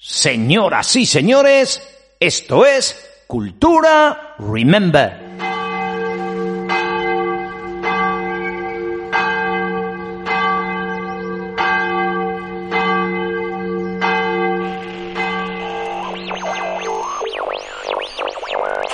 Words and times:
Señoras 0.00 0.94
y 0.94 1.06
señores, 1.06 1.82
esto 2.20 2.64
es 2.64 3.24
Cultura 3.26 4.36
Remember. 4.38 5.26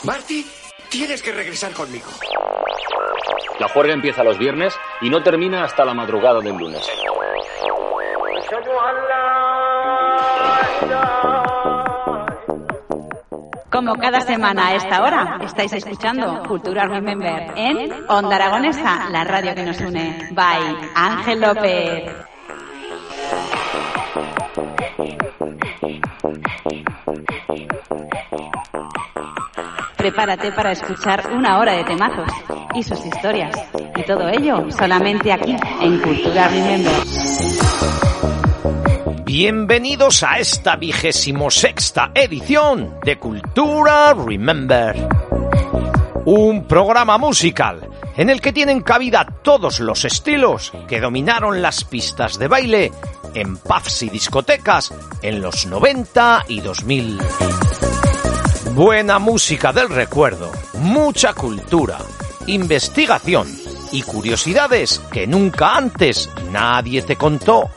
Marty, 0.04 0.46
tienes 0.88 1.20
que 1.20 1.32
regresar 1.32 1.72
conmigo. 1.72 2.06
La 3.60 3.68
juerga 3.68 3.92
empieza 3.92 4.24
los 4.24 4.38
viernes 4.38 4.74
y 5.02 5.10
no 5.10 5.22
termina 5.22 5.64
hasta 5.64 5.84
la 5.84 5.92
madrugada 5.92 6.40
del 6.40 6.56
lunes. 6.56 6.88
Como 13.74 13.96
cada 13.96 14.20
semana 14.20 14.68
a 14.68 14.74
esta 14.76 15.02
hora, 15.02 15.40
estáis 15.42 15.72
escuchando 15.72 16.44
Cultura 16.46 16.86
Remember 16.86 17.52
en 17.56 17.92
Onda 18.08 18.36
Aragonesa, 18.36 19.10
la 19.10 19.24
radio 19.24 19.52
que 19.52 19.64
nos 19.64 19.80
une. 19.80 20.28
By 20.30 20.60
Ángel 20.94 21.40
López. 21.40 22.04
Prepárate 29.96 30.52
para 30.52 30.70
escuchar 30.70 31.32
una 31.32 31.58
hora 31.58 31.72
de 31.72 31.82
temazos 31.82 32.30
y 32.76 32.82
sus 32.84 33.04
historias. 33.04 33.56
Y 33.96 34.04
todo 34.04 34.28
ello 34.28 34.70
solamente 34.70 35.32
aquí, 35.32 35.56
en 35.80 35.98
Cultura 35.98 36.46
Remember. 36.46 37.13
Bienvenidos 39.36 40.22
a 40.22 40.38
esta 40.38 40.76
vigésimo 40.76 41.50
sexta 41.50 42.12
edición 42.14 43.00
de 43.04 43.18
Cultura 43.18 44.14
Remember. 44.14 45.08
Un 46.24 46.68
programa 46.68 47.18
musical 47.18 47.80
en 48.16 48.30
el 48.30 48.40
que 48.40 48.52
tienen 48.52 48.80
cabida 48.82 49.26
todos 49.42 49.80
los 49.80 50.04
estilos 50.04 50.72
que 50.86 51.00
dominaron 51.00 51.60
las 51.60 51.82
pistas 51.82 52.38
de 52.38 52.46
baile 52.46 52.92
en 53.34 53.56
pubs 53.56 54.04
y 54.04 54.08
discotecas 54.08 54.94
en 55.20 55.42
los 55.42 55.66
90 55.66 56.44
y 56.46 56.60
2000. 56.60 57.18
Buena 58.76 59.18
música 59.18 59.72
del 59.72 59.88
recuerdo, 59.88 60.52
mucha 60.74 61.34
cultura, 61.34 61.98
investigación 62.46 63.48
y 63.90 64.02
curiosidades 64.02 65.00
que 65.10 65.26
nunca 65.26 65.74
antes 65.76 66.30
nadie 66.52 67.02
te 67.02 67.16
contó. 67.16 67.68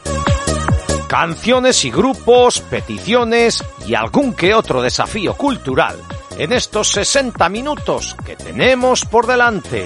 Canciones 1.07 1.85
y 1.85 1.91
grupos, 1.91 2.59
peticiones 2.59 3.63
y 3.85 3.95
algún 3.95 4.33
que 4.33 4.53
otro 4.53 4.81
desafío 4.81 5.35
cultural 5.35 5.97
en 6.37 6.51
estos 6.51 6.89
60 6.89 7.47
minutos 7.47 8.15
que 8.25 8.35
tenemos 8.35 9.05
por 9.05 9.25
delante. 9.25 9.85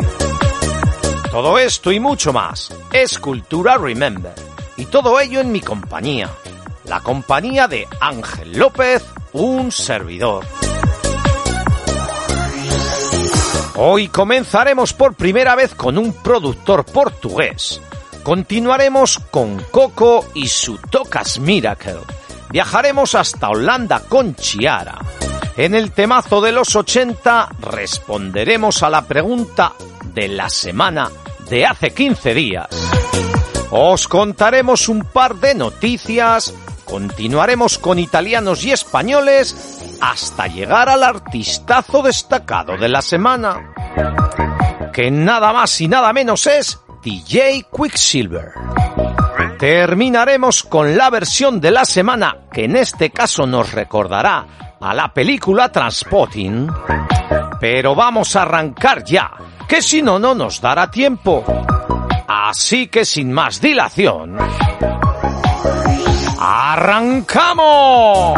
Todo 1.30 1.60
esto 1.60 1.92
y 1.92 2.00
mucho 2.00 2.34
más 2.34 2.76
es 2.92 3.20
Cultura 3.20 3.78
Remember 3.78 4.34
y 4.78 4.86
todo 4.86 5.20
ello 5.20 5.42
en 5.42 5.52
mi 5.52 5.62
compañía, 5.62 6.30
la 6.86 7.02
compañía 7.02 7.68
de 7.68 7.88
Ángel 8.00 8.58
López, 8.58 9.06
un 9.34 9.72
servidor. 9.72 10.44
Hoy 13.76 14.08
comenzaremos 14.10 14.94
por 14.94 15.14
primera 15.14 15.56
vez 15.56 15.76
con 15.76 16.00
un 16.00 16.14
productor 16.14 16.84
portugués. 16.84 17.80
Continuaremos 18.24 19.18
con 19.32 19.58
Coco 19.72 20.28
y 20.36 20.48
su 20.48 20.78
Tocas 20.78 21.40
Miracle. 21.40 22.02
Viajaremos 22.52 23.16
hasta 23.16 23.50
Holanda 23.50 24.04
con 24.08 24.36
Chiara. 24.36 25.00
En 25.58 25.74
el 25.74 25.92
temazo 25.92 26.40
de 26.40 26.52
los 26.52 26.76
80 26.76 27.50
responderemos 27.60 28.84
a 28.84 28.92
la 28.92 29.02
pregunta 29.02 29.74
de 30.14 30.28
la 30.28 30.50
semana 30.50 31.10
de 31.50 31.66
hace 31.66 31.94
15 31.94 32.34
días. 32.36 32.68
Os 33.72 34.08
contaremos 34.08 34.88
un 34.88 35.04
par 35.04 35.36
de 35.36 35.56
noticias, 35.56 36.54
continuaremos 36.86 37.80
con 37.80 37.98
italianos 37.98 38.64
y 38.66 38.72
españoles 38.72 39.98
hasta 40.00 40.46
llegar 40.46 40.90
al 40.90 41.04
artistazo 41.04 42.04
destacado 42.04 42.78
de 42.78 42.90
la 42.90 43.02
semana, 43.02 43.74
que 44.94 45.10
nada 45.10 45.54
más 45.54 45.81
y 45.81 45.88
nada 45.88 46.14
menos 46.14 46.46
es 46.46 46.80
DJ 47.01 47.66
Quicksilver. 47.75 48.51
Terminaremos 49.57 50.62
con 50.63 50.95
la 50.95 51.09
versión 51.09 51.59
de 51.59 51.72
la 51.72 51.84
semana, 51.84 52.38
que 52.51 52.66
en 52.66 52.75
este 52.75 53.09
caso 53.09 53.47
nos 53.47 53.72
recordará 53.72 54.75
a 54.79 54.94
la 54.94 55.12
película 55.12 55.72
Transpotting. 55.72 56.72
Pero 57.59 57.95
vamos 57.95 58.35
a 58.35 58.44
arrancar 58.44 59.03
ya, 59.03 59.31
que 59.67 59.81
si 59.81 60.03
no, 60.03 60.19
no 60.19 60.35
nos 60.35 60.62
dará 60.62 60.91
tiempo. 60.91 61.44
Así 62.28 62.88
que 62.88 63.03
sin 63.03 63.31
más 63.31 63.59
dilación, 63.59 64.38
¡arrancamos! 66.39 68.33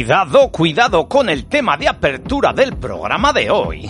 Cuidado, 0.00 0.50
cuidado 0.50 1.06
con 1.06 1.28
el 1.28 1.44
tema 1.44 1.76
de 1.76 1.86
apertura 1.86 2.54
del 2.54 2.74
programa 2.74 3.34
de 3.34 3.50
hoy. 3.50 3.86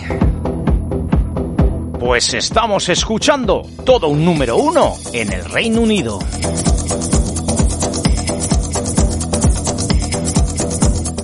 Pues 1.97 2.33
estamos 2.33 2.89
escuchando 2.89 3.61
todo 3.85 4.09
un 4.09 4.25
número 4.25 4.57
uno 4.57 4.95
en 5.13 5.31
el 5.31 5.45
Reino 5.45 5.79
Unido. 5.79 6.19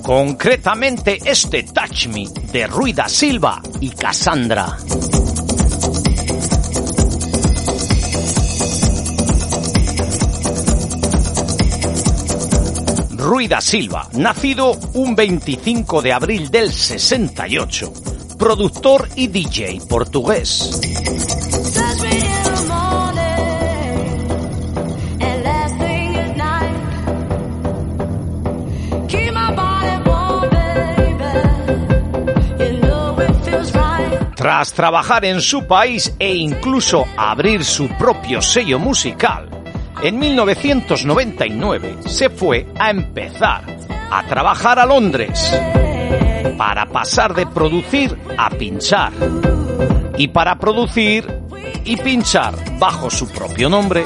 Concretamente 0.02 1.18
este 1.22 1.64
Touch 1.64 2.06
Me 2.06 2.26
de 2.50 2.66
Ruida 2.66 3.10
Silva 3.10 3.60
y 3.80 3.90
Cassandra. 3.90 4.78
Ruida 13.28 13.60
Silva, 13.60 14.08
nacido 14.14 14.72
un 14.94 15.14
25 15.14 16.00
de 16.00 16.14
abril 16.14 16.50
del 16.50 16.72
68, 16.72 17.92
productor 18.38 19.06
y 19.16 19.26
DJ 19.26 19.82
portugués. 19.86 20.80
Tras 34.34 34.72
trabajar 34.72 35.26
en 35.26 35.42
su 35.42 35.66
país 35.66 36.14
e 36.18 36.34
incluso 36.34 37.04
abrir 37.18 37.62
su 37.62 37.88
propio 37.88 38.40
sello 38.40 38.78
musical, 38.78 39.57
en 40.02 40.18
1999 40.18 41.98
se 42.06 42.30
fue 42.30 42.66
a 42.78 42.90
empezar 42.90 43.64
a 44.10 44.22
trabajar 44.26 44.78
a 44.78 44.86
Londres 44.86 45.52
para 46.56 46.86
pasar 46.86 47.34
de 47.34 47.46
producir 47.46 48.16
a 48.36 48.50
pinchar 48.50 49.12
y 50.16 50.28
para 50.28 50.58
producir 50.58 51.26
y 51.84 51.96
pinchar 51.96 52.54
bajo 52.78 53.10
su 53.10 53.28
propio 53.28 53.68
nombre. 53.68 54.04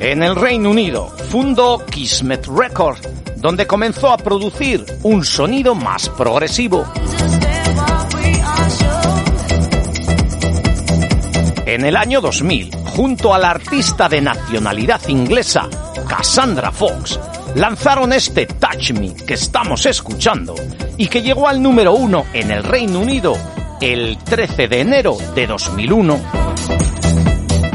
En 0.00 0.22
el 0.22 0.36
Reino 0.36 0.70
Unido 0.70 1.08
fundó 1.30 1.84
Kismet 1.86 2.46
Records 2.46 3.16
donde 3.36 3.66
comenzó 3.66 4.10
a 4.10 4.16
producir 4.16 4.84
un 5.02 5.24
sonido 5.24 5.74
más 5.74 6.08
progresivo. 6.08 6.84
En 11.76 11.84
el 11.84 11.94
año 11.94 12.22
2000, 12.22 12.74
junto 12.86 13.34
a 13.34 13.38
la 13.38 13.50
artista 13.50 14.08
de 14.08 14.22
nacionalidad 14.22 15.06
inglesa 15.08 15.68
Cassandra 16.08 16.72
Fox, 16.72 17.20
lanzaron 17.54 18.14
este 18.14 18.46
Touch 18.46 18.92
Me 18.92 19.14
que 19.14 19.34
estamos 19.34 19.84
escuchando 19.84 20.54
y 20.96 21.06
que 21.08 21.20
llegó 21.20 21.46
al 21.46 21.60
número 21.60 21.92
uno 21.92 22.24
en 22.32 22.50
el 22.50 22.64
Reino 22.64 23.00
Unido 23.00 23.36
el 23.82 24.16
13 24.16 24.68
de 24.68 24.80
enero 24.80 25.18
de 25.34 25.46
2001. 25.46 26.18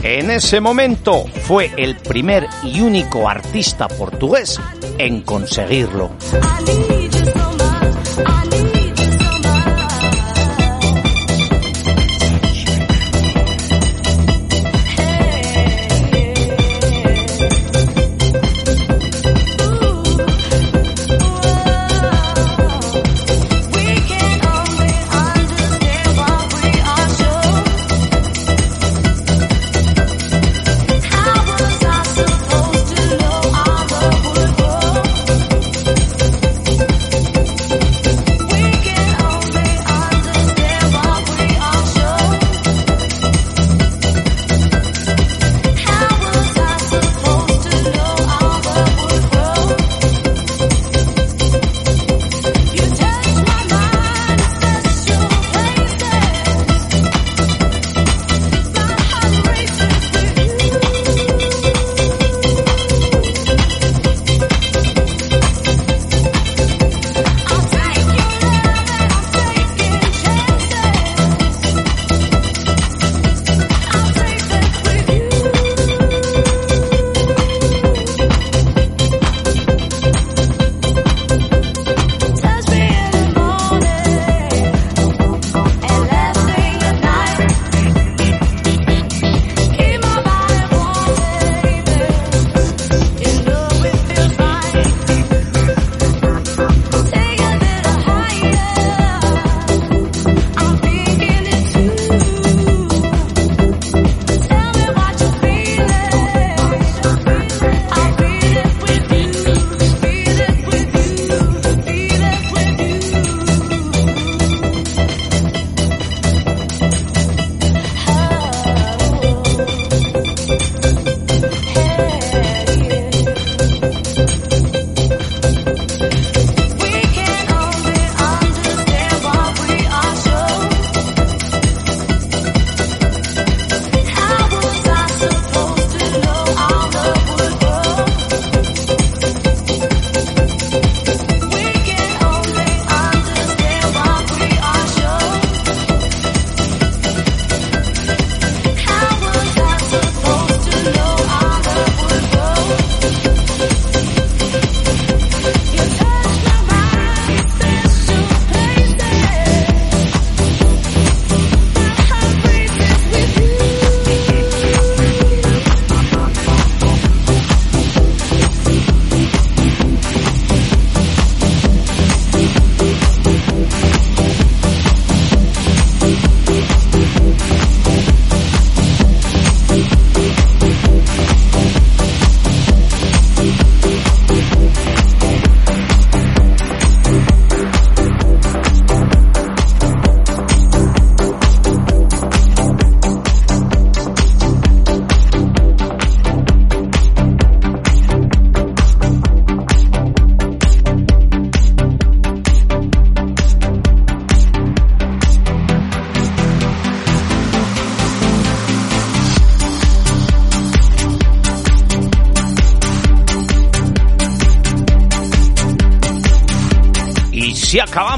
En 0.01 0.31
ese 0.31 0.59
momento 0.59 1.25
fue 1.43 1.69
el 1.77 1.97
primer 1.97 2.47
y 2.63 2.81
único 2.81 3.29
artista 3.29 3.87
portugués 3.87 4.59
en 4.97 5.21
conseguirlo. 5.21 6.09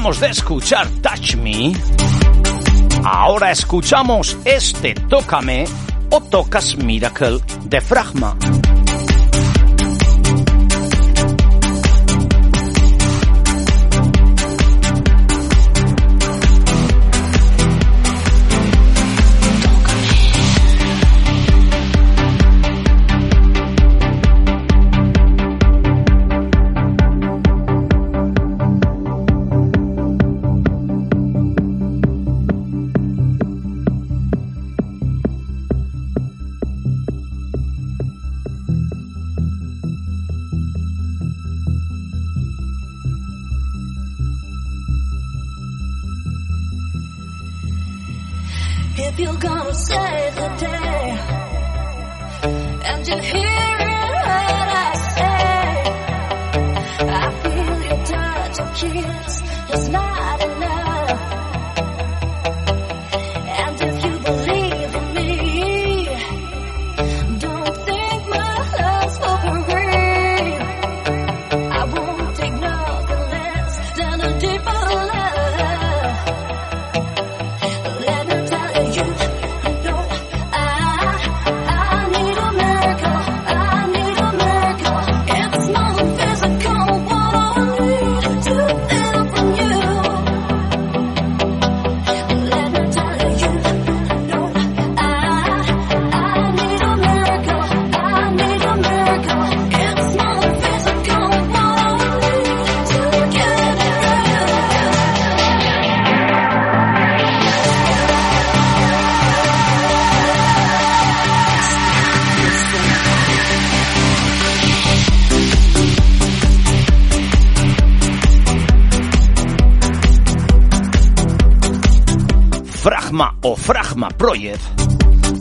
Acabamos 0.04 0.20
de 0.20 0.28
escuchar 0.28 0.86
Touch 1.00 1.36
Me, 1.36 1.72
ahora 3.04 3.50
escuchamos 3.50 4.36
este 4.44 4.92
Tócame 4.92 5.64
o 6.10 6.20
Tocas 6.20 6.76
Miracle 6.76 7.40
de 7.64 7.80
Fragma. 7.80 8.36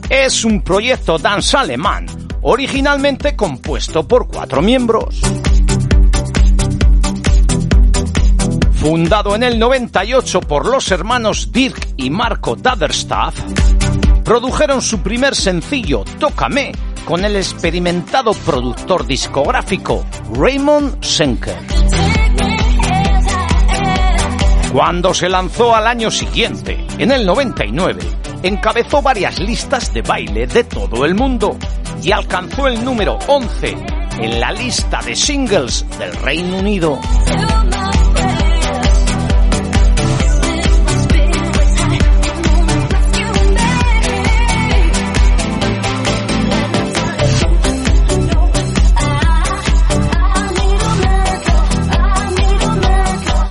Es 0.09 0.45
un 0.45 0.61
proyecto 0.61 1.17
dance 1.17 1.57
alemán 1.57 2.05
originalmente 2.41 3.35
compuesto 3.35 4.07
por 4.07 4.27
cuatro 4.27 4.61
miembros. 4.61 5.21
Fundado 8.73 9.35
en 9.35 9.43
el 9.43 9.59
98 9.59 10.41
por 10.41 10.65
los 10.65 10.89
hermanos 10.91 11.51
Dirk 11.51 11.93
y 11.97 12.09
Marco 12.09 12.55
Daderstaff, 12.55 13.35
produjeron 14.23 14.81
su 14.81 14.99
primer 15.01 15.35
sencillo 15.35 16.03
Tócame 16.19 16.71
con 17.05 17.25
el 17.25 17.35
experimentado 17.35 18.33
productor 18.33 19.05
discográfico 19.05 20.05
Raymond 20.33 21.03
Schenker. 21.03 21.57
Cuando 24.71 25.13
se 25.13 25.29
lanzó 25.29 25.75
al 25.75 25.87
año 25.87 26.09
siguiente, 26.09 26.85
en 26.97 27.11
el 27.11 27.25
99, 27.25 28.01
encabezó 28.43 29.01
varias 29.01 29.39
listas 29.39 29.93
de 29.93 30.01
baile 30.01 30.45
de 30.45 30.63
todo 30.65 31.05
el 31.05 31.15
mundo 31.15 31.57
y 32.03 32.11
alcanzó 32.11 32.67
el 32.67 32.83
número 32.83 33.17
11 33.27 33.75
en 34.19 34.39
la 34.39 34.51
lista 34.51 35.01
de 35.01 35.15
singles 35.15 35.85
del 35.97 36.13
Reino 36.17 36.57
Unido. 36.57 36.99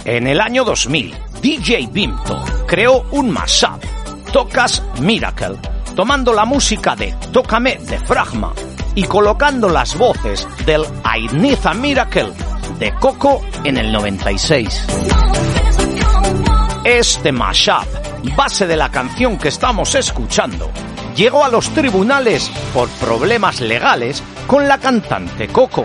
En 0.05 0.27
el 0.27 0.41
año 0.43 0.63
2000, 0.65 1.15
DJ 1.41 1.89
Bimto 1.91 2.45
creó 2.67 3.07
un 3.13 3.31
mashup, 3.31 3.83
Tocas 4.33 4.83
Miracle, 4.99 5.59
tomando 5.95 6.33
la 6.33 6.47
música 6.47 6.97
de 6.97 7.15
Tócame 7.33 7.77
de 7.77 7.99
Fragma 7.99 8.55
y 8.95 9.05
colocando 9.05 9.69
las 9.69 9.95
voces 9.99 10.49
del 10.65 10.85
I 11.05 11.29
Miracle 11.77 12.33
de 12.79 12.95
Coco 12.95 13.43
en 13.63 13.77
el 13.77 13.93
96. 13.93 14.87
Este 16.83 17.31
mashup, 17.31 17.87
base 18.35 18.67
de 18.67 18.77
la 18.77 18.91
canción 18.91 19.37
que 19.37 19.49
estamos 19.49 19.95
escuchando, 19.95 20.71
llegó 21.15 21.45
a 21.45 21.51
los 21.51 21.69
tribunales 21.69 22.51
por 22.73 22.89
problemas 22.89 23.61
legales 23.61 24.23
con 24.47 24.67
la 24.67 24.79
cantante 24.79 25.49
Coco. 25.49 25.85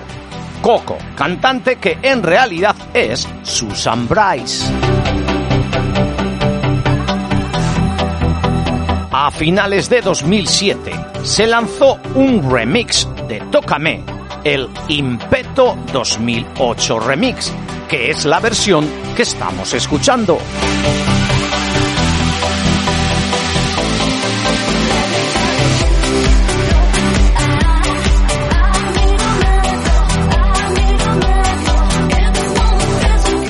Coco, 0.62 0.98
cantante 1.18 1.76
que 1.76 2.00
en 2.02 2.24
realidad 2.24 2.78
es 2.94 3.28
Susan 3.44 4.08
Bryce. 4.08 4.72
A 9.20 9.32
finales 9.32 9.90
de 9.90 10.00
2007 10.02 10.92
se 11.24 11.48
lanzó 11.48 12.00
un 12.14 12.52
remix 12.52 13.10
de 13.28 13.40
Tócame, 13.52 14.04
el 14.44 14.70
Impeto 14.90 15.76
2008 15.92 17.00
Remix, 17.00 17.52
que 17.90 18.12
es 18.12 18.26
la 18.26 18.40
versión 18.40 18.88
que 19.16 19.24
estamos 19.24 19.74
escuchando. 19.74 20.38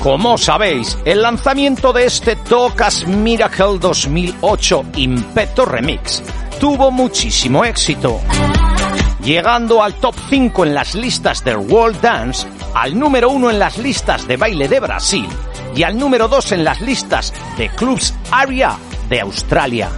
Como 0.07 0.37
sabéis, 0.37 0.97
el 1.03 1.21
lanzamiento 1.21 1.91
de 1.91 2.05
este 2.05 2.37
Tocas 2.37 3.05
Miracle 3.05 3.77
2008 3.77 4.85
Impeto 4.95 5.65
Remix 5.65 6.23
tuvo 6.61 6.91
muchísimo 6.91 7.65
éxito, 7.65 8.21
llegando 9.21 9.83
al 9.83 9.95
top 9.95 10.15
5 10.29 10.63
en 10.63 10.73
las 10.75 10.95
listas 10.95 11.43
del 11.43 11.57
World 11.57 11.99
Dance, 11.99 12.47
al 12.73 12.97
número 12.97 13.29
1 13.31 13.51
en 13.51 13.59
las 13.59 13.77
listas 13.79 14.25
de 14.29 14.37
baile 14.37 14.69
de 14.69 14.79
Brasil 14.79 15.27
y 15.75 15.83
al 15.83 15.97
número 15.97 16.29
2 16.29 16.53
en 16.53 16.63
las 16.63 16.79
listas 16.79 17.33
de 17.57 17.67
Clubs 17.67 18.13
Aria 18.31 18.77
de 19.09 19.19
Australia. 19.19 19.89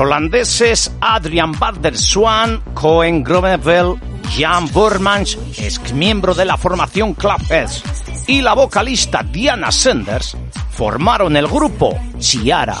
Holandeses 0.00 0.90
Adrian 1.00 1.52
van 1.52 1.82
der 1.82 1.96
Swan, 1.96 2.62
Cohen 2.74 3.22
Jan 3.22 4.66
Burmans, 4.72 5.36
ex 5.58 5.92
miembro 5.92 6.34
de 6.34 6.46
la 6.46 6.56
formación 6.56 7.12
Clubheads, 7.12 7.82
y 8.26 8.40
la 8.40 8.54
vocalista 8.54 9.22
Diana 9.22 9.70
Sanders 9.70 10.36
formaron 10.70 11.36
el 11.36 11.46
grupo 11.46 11.98
Chiara. 12.18 12.78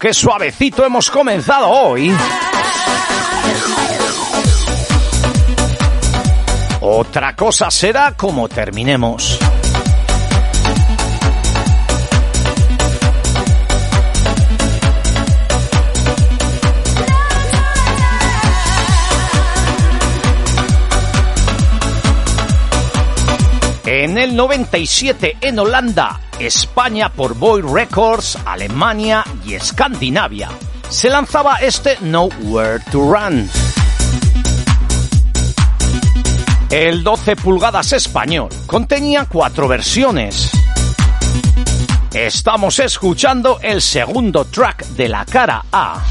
Qué 0.00 0.14
suavecito 0.14 0.84
hemos 0.84 1.10
comenzado 1.10 1.68
hoy. 1.68 2.10
Otra 6.80 7.36
cosa 7.36 7.70
será 7.70 8.12
como 8.16 8.48
terminemos. 8.48 9.38
En 23.84 24.16
el 24.16 24.34
97 24.34 25.36
en 25.42 25.58
Holanda, 25.58 26.20
España 26.40 27.12
por 27.12 27.34
Boy 27.34 27.60
Records, 27.60 28.38
Alemania 28.46 29.22
y 29.44 29.52
Escandinavia 29.52 30.48
se 30.88 31.10
lanzaba 31.10 31.56
este 31.56 31.98
Nowhere 32.00 32.80
to 32.90 33.12
Run. 33.12 33.48
El 36.70 37.04
12 37.04 37.36
pulgadas 37.36 37.92
español 37.92 38.48
contenía 38.66 39.26
cuatro 39.26 39.68
versiones. 39.68 40.50
Estamos 42.14 42.78
escuchando 42.78 43.58
el 43.60 43.82
segundo 43.82 44.46
track 44.46 44.86
de 44.86 45.10
la 45.10 45.26
cara 45.26 45.66
A, 45.70 46.02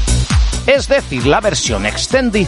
es 0.64 0.86
decir, 0.86 1.26
la 1.26 1.40
versión 1.40 1.86
extended. 1.86 2.46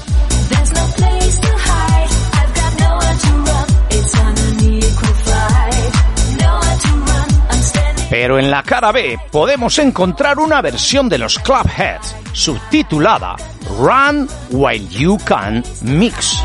Pero 8.22 8.38
en 8.38 8.52
la 8.52 8.62
cara 8.62 8.92
B 8.92 9.18
podemos 9.32 9.80
encontrar 9.80 10.38
una 10.38 10.62
versión 10.62 11.08
de 11.08 11.18
los 11.18 11.40
Clubheads 11.40 12.14
subtitulada 12.32 13.34
Run 13.80 14.28
While 14.50 14.86
You 14.90 15.18
Can 15.24 15.64
Mix. 15.80 16.40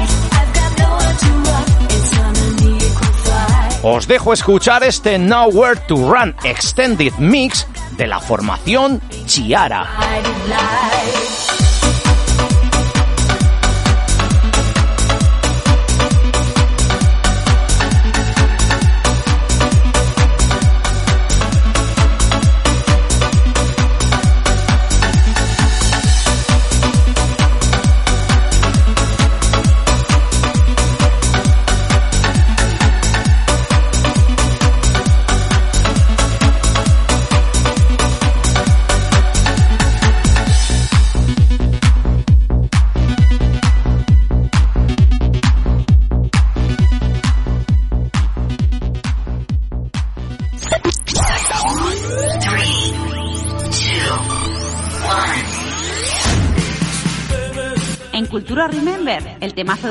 Os 3.84 4.08
dejo 4.08 4.34
escuchar 4.34 4.84
este 4.84 5.20
Nowhere 5.20 5.80
to 5.88 5.98
Run 5.98 6.36
Extended 6.44 7.14
Mix 7.20 7.68
de 7.92 8.08
la 8.08 8.20
formación 8.20 9.00
Chiara. 9.28 9.88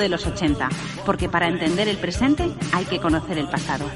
De 0.07 0.11
los 0.11 0.25
80, 0.25 0.69
porque 1.05 1.29
para 1.29 1.49
entender 1.49 1.89
el 1.89 1.97
presente 1.99 2.49
hay 2.73 2.85
que 2.85 3.01
conocer 3.01 3.39
el 3.39 3.49
pasado. 3.49 3.91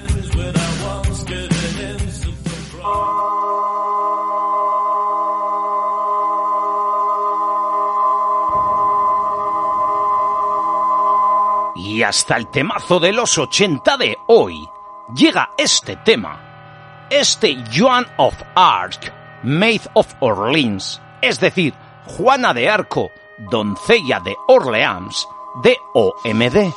Y 11.77 12.03
hasta 12.03 12.37
el 12.37 12.51
temazo 12.51 12.99
de 12.99 13.13
los 13.13 13.39
80 13.39 13.97
de 13.97 14.17
hoy 14.27 14.69
llega 15.15 15.51
este 15.57 15.95
tema. 15.97 17.07
Este 17.09 17.57
Joan 17.73 18.07
of 18.17 18.35
Arc, 18.57 19.13
Maid 19.45 19.83
of 19.95 20.13
Orleans, 20.19 21.01
es 21.23 21.39
decir, 21.39 21.73
Juana 22.05 22.53
de 22.53 22.69
Arco, 22.69 23.11
doncella 23.39 24.19
de 24.21 24.35
Orleans, 24.49 25.27
de 25.63 25.77
OMD. 25.95 26.73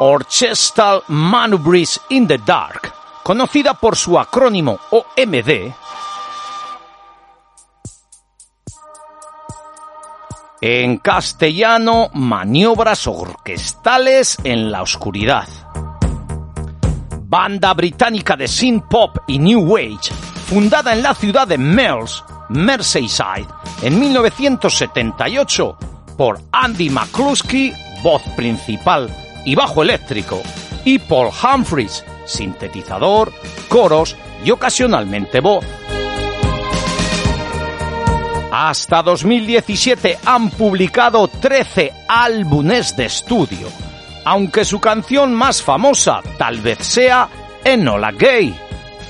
Orchestral 0.00 1.02
Maneuvers 1.08 2.00
in 2.08 2.26
the 2.26 2.38
Dark, 2.38 2.92
conocida 3.22 3.74
por 3.74 3.96
su 3.96 4.18
acrónimo 4.18 4.78
OMD, 4.90 5.72
En 10.66 10.96
castellano, 10.96 12.08
maniobras 12.14 13.06
orquestales 13.06 14.38
en 14.44 14.72
la 14.72 14.80
oscuridad. 14.80 15.46
Banda 17.20 17.74
británica 17.74 18.34
de 18.34 18.48
synth 18.48 18.84
pop 18.88 19.18
y 19.26 19.38
new 19.38 19.60
wave, 19.60 19.98
fundada 20.46 20.94
en 20.94 21.02
la 21.02 21.12
ciudad 21.14 21.46
de 21.46 21.58
Mells, 21.58 22.24
Merseyside, 22.54 23.48
en 23.82 23.98
1978 23.98 25.76
por 26.16 26.40
Andy 26.52 26.88
McCluskey, 26.88 27.74
voz 28.02 28.22
principal 28.36 29.14
y 29.44 29.54
bajo 29.54 29.82
eléctrico, 29.82 30.40
y 30.84 31.00
Paul 31.00 31.30
Humphries, 31.30 32.04
sintetizador, 32.24 33.32
coros 33.68 34.16
y 34.44 34.52
ocasionalmente 34.52 35.40
voz. 35.40 35.64
Hasta 38.52 39.02
2017 39.02 40.18
han 40.24 40.50
publicado 40.50 41.26
13 41.26 41.92
álbumes 42.06 42.96
de 42.96 43.06
estudio, 43.06 43.66
aunque 44.24 44.64
su 44.64 44.78
canción 44.78 45.34
más 45.34 45.60
famosa 45.60 46.20
tal 46.38 46.60
vez 46.60 46.78
sea 46.86 47.28
Enola 47.64 48.12
Gay, 48.12 48.54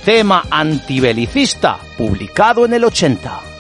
tema 0.04 0.44
antibelicista 0.50 1.78
publicado 1.96 2.66
en 2.66 2.74
el 2.74 2.84
80. 2.84 3.53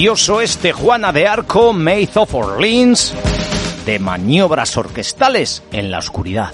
Precioso 0.00 0.40
este 0.40 0.72
Juana 0.72 1.12
de 1.12 1.26
Arco, 1.26 1.74
Maid 1.74 2.08
of 2.14 2.34
Orleans, 2.34 3.12
de 3.84 3.98
maniobras 3.98 4.78
orquestales 4.78 5.62
en 5.72 5.90
la 5.90 5.98
oscuridad. 5.98 6.52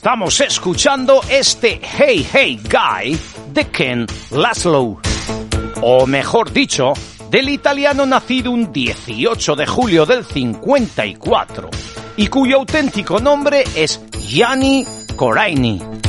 Estamos 0.00 0.40
escuchando 0.40 1.20
este 1.28 1.78
Hey 1.82 2.26
Hey 2.32 2.58
Guy 2.64 3.20
de 3.52 3.66
Ken 3.66 4.06
Laszlo. 4.30 4.98
O 5.82 6.06
mejor 6.06 6.50
dicho, 6.54 6.94
del 7.28 7.50
italiano 7.50 8.06
nacido 8.06 8.50
un 8.50 8.72
18 8.72 9.56
de 9.56 9.66
julio 9.66 10.06
del 10.06 10.24
54 10.24 11.68
y 12.16 12.28
cuyo 12.28 12.56
auténtico 12.56 13.20
nombre 13.20 13.62
es 13.76 14.00
Gianni 14.26 14.86
Coraini. 15.16 15.99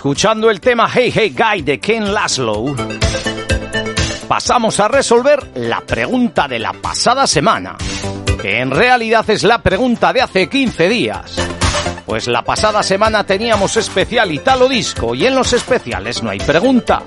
Escuchando 0.00 0.48
el 0.48 0.62
tema 0.62 0.88
Hey 0.90 1.12
Hey 1.14 1.36
Guy 1.36 1.60
de 1.60 1.78
Ken 1.78 2.14
Laszlo, 2.14 2.74
pasamos 4.26 4.80
a 4.80 4.88
resolver 4.88 5.50
la 5.56 5.82
pregunta 5.82 6.48
de 6.48 6.58
la 6.58 6.72
pasada 6.72 7.26
semana, 7.26 7.76
que 8.40 8.60
en 8.60 8.70
realidad 8.70 9.28
es 9.28 9.42
la 9.44 9.58
pregunta 9.58 10.10
de 10.14 10.22
hace 10.22 10.48
15 10.48 10.88
días. 10.88 11.36
Pues 12.06 12.28
la 12.28 12.42
pasada 12.42 12.82
semana 12.82 13.24
teníamos 13.24 13.76
especial 13.76 14.32
Italo 14.32 14.70
Disco 14.70 15.14
y 15.14 15.26
en 15.26 15.34
los 15.34 15.52
especiales 15.52 16.22
no 16.22 16.30
hay 16.30 16.38
pregunta. 16.38 17.02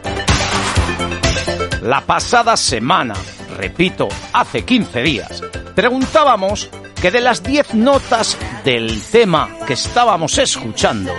La 1.82 2.02
pasada 2.02 2.56
semana, 2.56 3.16
repito, 3.58 4.08
hace 4.34 4.66
15 4.66 5.02
días, 5.02 5.42
preguntábamos 5.74 6.70
que 7.02 7.10
de 7.10 7.22
las 7.22 7.42
10 7.42 7.74
notas 7.74 8.38
del 8.64 9.02
tema 9.02 9.50
que 9.66 9.74
estábamos 9.74 10.38
escuchando, 10.38 11.12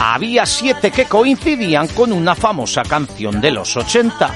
había 0.00 0.46
siete 0.46 0.90
que 0.90 1.04
coincidían 1.04 1.86
con 1.88 2.10
una 2.12 2.34
famosa 2.34 2.82
canción 2.82 3.38
de 3.40 3.50
los 3.50 3.76
80. 3.76 4.34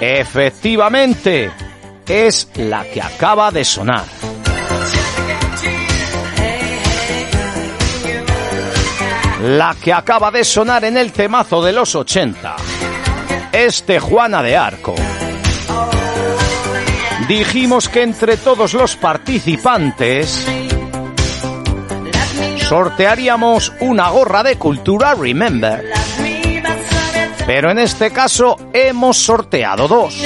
Efectivamente, 0.00 1.50
es 2.06 2.48
la 2.54 2.84
que 2.84 3.02
acaba 3.02 3.50
de 3.50 3.64
sonar. 3.64 4.04
La 9.42 9.76
que 9.82 9.92
acaba 9.92 10.30
de 10.30 10.44
sonar 10.44 10.84
en 10.84 10.96
el 10.96 11.12
temazo 11.12 11.62
de 11.62 11.72
los 11.72 11.94
80. 11.94 12.56
Este 13.50 13.98
Juana 13.98 14.42
de 14.42 14.56
Arco. 14.56 14.94
Dijimos 17.26 17.88
que 17.88 18.02
entre 18.02 18.36
todos 18.36 18.74
los 18.74 18.96
participantes 18.96 20.46
sortearíamos 22.68 23.72
una 23.80 24.10
gorra 24.10 24.42
de 24.42 24.58
cultura 24.58 25.14
Remember. 25.14 25.90
Pero 27.46 27.70
en 27.70 27.78
este 27.78 28.10
caso 28.10 28.56
hemos 28.74 29.16
sorteado 29.16 29.88
dos. 29.88 30.22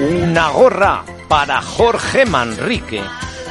Una 0.00 0.48
gorra 0.48 1.04
para 1.28 1.60
Jorge 1.60 2.24
Manrique, 2.24 3.02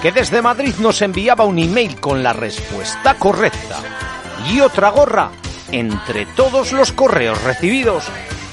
que 0.01 0.11
desde 0.11 0.41
Madrid 0.41 0.73
nos 0.79 1.03
enviaba 1.03 1.45
un 1.45 1.59
email 1.59 1.99
con 1.99 2.23
la 2.23 2.33
respuesta 2.33 3.13
correcta. 3.19 3.77
Y 4.51 4.61
otra 4.61 4.89
gorra 4.89 5.29
entre 5.71 6.25
todos 6.25 6.71
los 6.71 6.91
correos 6.91 7.39
recibidos, 7.43 8.05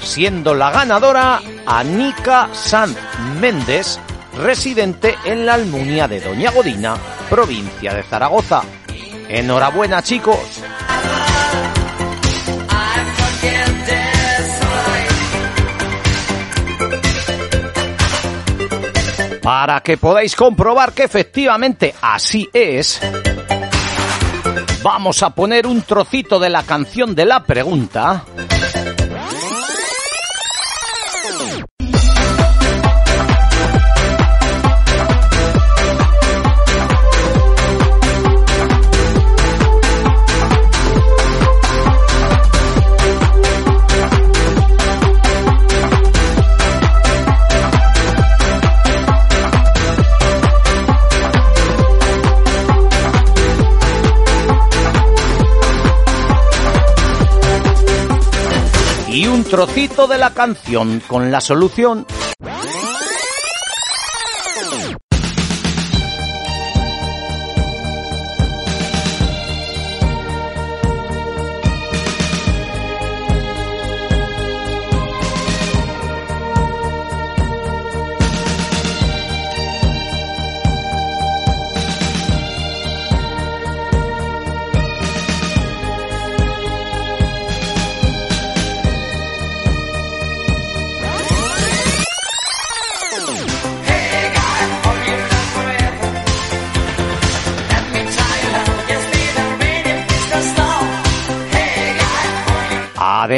siendo 0.03 0.53
la 0.53 0.69
ganadora 0.69 1.41
Anika 1.65 2.49
Sanz 2.53 2.95
Méndez, 3.41 3.99
residente 4.39 5.15
en 5.25 5.45
la 5.45 5.55
Almunia 5.55 6.07
de 6.07 6.21
Doña 6.21 6.51
Godina, 6.51 6.95
provincia 7.29 7.93
de 7.93 8.03
Zaragoza. 8.03 8.61
Enhorabuena 9.27 10.01
chicos. 10.01 10.39
Para 19.41 19.81
que 19.81 19.97
podáis 19.97 20.35
comprobar 20.35 20.93
que 20.93 21.03
efectivamente 21.03 21.93
así 22.01 22.49
es, 22.53 23.01
vamos 24.81 25.21
a 25.23 25.31
poner 25.31 25.67
un 25.67 25.81
trocito 25.81 26.39
de 26.39 26.49
la 26.49 26.63
canción 26.63 27.15
de 27.15 27.25
la 27.25 27.43
pregunta. 27.43 28.23
Trocito 59.49 60.07
de 60.07 60.19
la 60.19 60.29
canción 60.33 61.01
con 61.07 61.31
la 61.31 61.41
solución. 61.41 62.05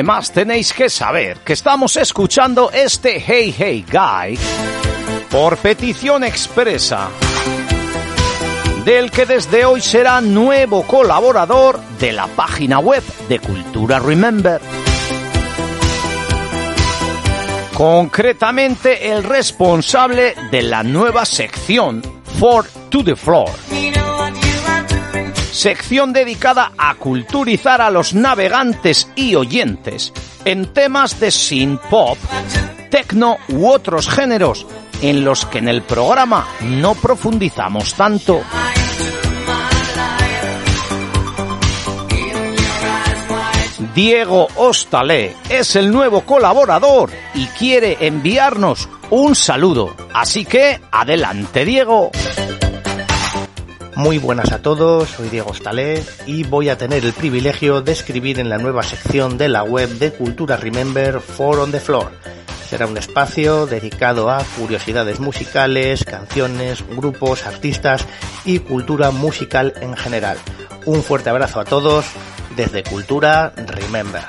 Además 0.01 0.31
tenéis 0.31 0.73
que 0.73 0.89
saber 0.89 1.37
que 1.45 1.53
estamos 1.53 1.95
escuchando 1.95 2.71
este 2.71 3.19
Hey 3.19 3.53
Hey 3.55 3.85
Guy 3.87 4.35
por 5.29 5.57
petición 5.57 6.23
expresa 6.23 7.07
del 8.83 9.11
que 9.11 9.27
desde 9.27 9.63
hoy 9.63 9.79
será 9.79 10.19
nuevo 10.19 10.87
colaborador 10.87 11.79
de 11.99 12.13
la 12.13 12.25
página 12.25 12.79
web 12.79 13.03
de 13.29 13.37
Cultura 13.37 13.99
Remember. 13.99 14.59
Concretamente 17.75 19.11
el 19.11 19.23
responsable 19.23 20.33
de 20.49 20.63
la 20.63 20.81
nueva 20.81 21.25
sección 21.25 22.01
For 22.39 22.65
to 22.89 23.03
the 23.03 23.15
Floor. 23.15 23.51
Sección 25.61 26.11
dedicada 26.11 26.71
a 26.75 26.95
culturizar 26.95 27.81
a 27.81 27.91
los 27.91 28.15
navegantes 28.15 29.07
y 29.15 29.35
oyentes 29.35 30.11
en 30.43 30.73
temas 30.73 31.19
de 31.19 31.29
synth 31.29 31.79
pop, 31.81 32.17
techno 32.89 33.37
u 33.47 33.67
otros 33.67 34.09
géneros 34.09 34.65
en 35.03 35.23
los 35.23 35.45
que 35.45 35.59
en 35.59 35.67
el 35.67 35.83
programa 35.83 36.47
no 36.61 36.95
profundizamos 36.95 37.93
tanto. 37.93 38.41
Diego 43.93 44.47
Ostalé 44.55 45.35
es 45.47 45.75
el 45.75 45.91
nuevo 45.91 46.21
colaborador 46.21 47.11
y 47.35 47.45
quiere 47.45 47.97
enviarnos 47.99 48.89
un 49.11 49.35
saludo. 49.35 49.95
Así 50.11 50.43
que 50.43 50.81
adelante, 50.91 51.65
Diego. 51.65 52.09
Muy 54.01 54.17
buenas 54.17 54.51
a 54.51 54.63
todos, 54.63 55.09
soy 55.09 55.29
Diego 55.29 55.51
Ostalé 55.51 56.03
y 56.25 56.43
voy 56.43 56.69
a 56.69 56.77
tener 56.77 57.05
el 57.05 57.13
privilegio 57.13 57.81
de 57.81 57.91
escribir 57.91 58.39
en 58.39 58.49
la 58.49 58.57
nueva 58.57 58.81
sección 58.81 59.37
de 59.37 59.47
la 59.47 59.61
web 59.61 59.89
de 59.89 60.11
Cultura 60.11 60.57
Remember 60.57 61.19
For 61.19 61.59
on 61.59 61.71
the 61.71 61.79
Floor. 61.79 62.11
Será 62.67 62.87
un 62.87 62.97
espacio 62.97 63.67
dedicado 63.67 64.31
a 64.31 64.43
curiosidades 64.57 65.19
musicales, 65.19 66.03
canciones, 66.03 66.83
grupos, 66.89 67.45
artistas 67.45 68.07
y 68.43 68.57
cultura 68.57 69.11
musical 69.11 69.75
en 69.81 69.95
general. 69.95 70.37
Un 70.87 71.03
fuerte 71.03 71.29
abrazo 71.29 71.59
a 71.59 71.65
todos 71.65 72.05
desde 72.55 72.81
Cultura 72.81 73.53
Remember. 73.55 74.23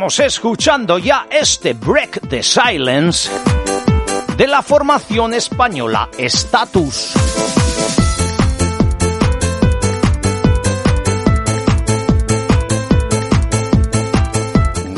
Estamos 0.03 0.19
escuchando 0.19 0.97
ya 0.97 1.27
este 1.31 1.71
Break 1.71 2.27
the 2.27 2.43
Silence 2.43 3.31
de 4.35 4.47
la 4.47 4.61
formación 4.61 5.33
española 5.33 6.09
Status. 6.17 7.13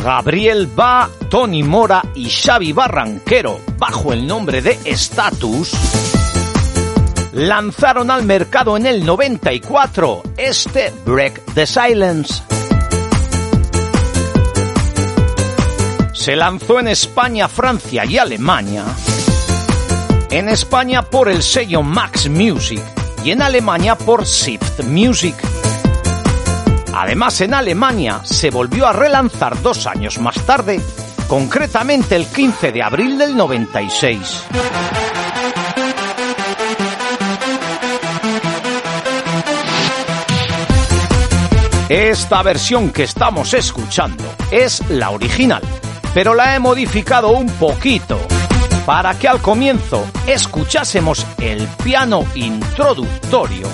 Gabriel 0.03 0.65
Ba, 0.73 1.07
Tony 1.29 1.61
Mora 1.61 2.01
y 2.15 2.27
Xavi 2.27 2.73
Barranquero, 2.73 3.59
bajo 3.77 4.11
el 4.11 4.25
nombre 4.25 4.63
de 4.63 4.79
Status, 4.85 5.71
lanzaron 7.31 8.09
al 8.09 8.23
mercado 8.23 8.75
en 8.75 8.87
el 8.87 9.05
94 9.05 10.23
este 10.35 10.91
Break 11.05 11.53
the 11.53 11.67
Silence. 11.67 12.41
Se 16.25 16.35
lanzó 16.35 16.79
en 16.79 16.88
España, 16.88 17.47
Francia 17.47 18.03
y 18.03 18.17
Alemania. 18.17 18.83
En 20.31 20.49
España 20.49 21.03
por 21.03 21.29
el 21.29 21.43
sello 21.43 21.83
Max 21.83 22.27
Music 22.27 22.81
y 23.23 23.29
en 23.29 23.43
Alemania 23.43 23.95
por 23.95 24.25
Sift 24.25 24.85
Music. 24.85 25.35
Además, 26.95 27.39
en 27.41 27.53
Alemania 27.53 28.21
se 28.23 28.49
volvió 28.49 28.88
a 28.88 28.93
relanzar 28.93 29.61
dos 29.61 29.85
años 29.85 30.17
más 30.17 30.43
tarde, 30.47 30.81
concretamente 31.27 32.15
el 32.15 32.25
15 32.25 32.71
de 32.71 32.81
abril 32.81 33.19
del 33.19 33.38
96. 33.38 34.45
Esta 41.88 42.41
versión 42.41 42.91
que 42.91 43.03
estamos 43.03 43.53
escuchando 43.53 44.23
es 44.49 44.81
la 44.89 45.11
original, 45.11 45.61
pero 46.15 46.34
la 46.34 46.56
he 46.56 46.60
modificado 46.60 47.32
un 47.32 47.47
poquito 47.47 48.17
para 48.86 49.19
que 49.19 49.28
al 49.28 49.41
comienzo 49.41 50.08
escuchásemos 50.25 51.28
el 51.39 51.67
piano 51.84 52.25
introductorio 52.36 53.67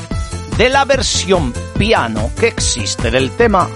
de 0.57 0.69
la 0.69 0.83
versión 0.83 1.53
piano 1.77 2.31
que 2.39 2.47
existe 2.47 3.11
del 3.11 3.29
tema. 3.37 3.69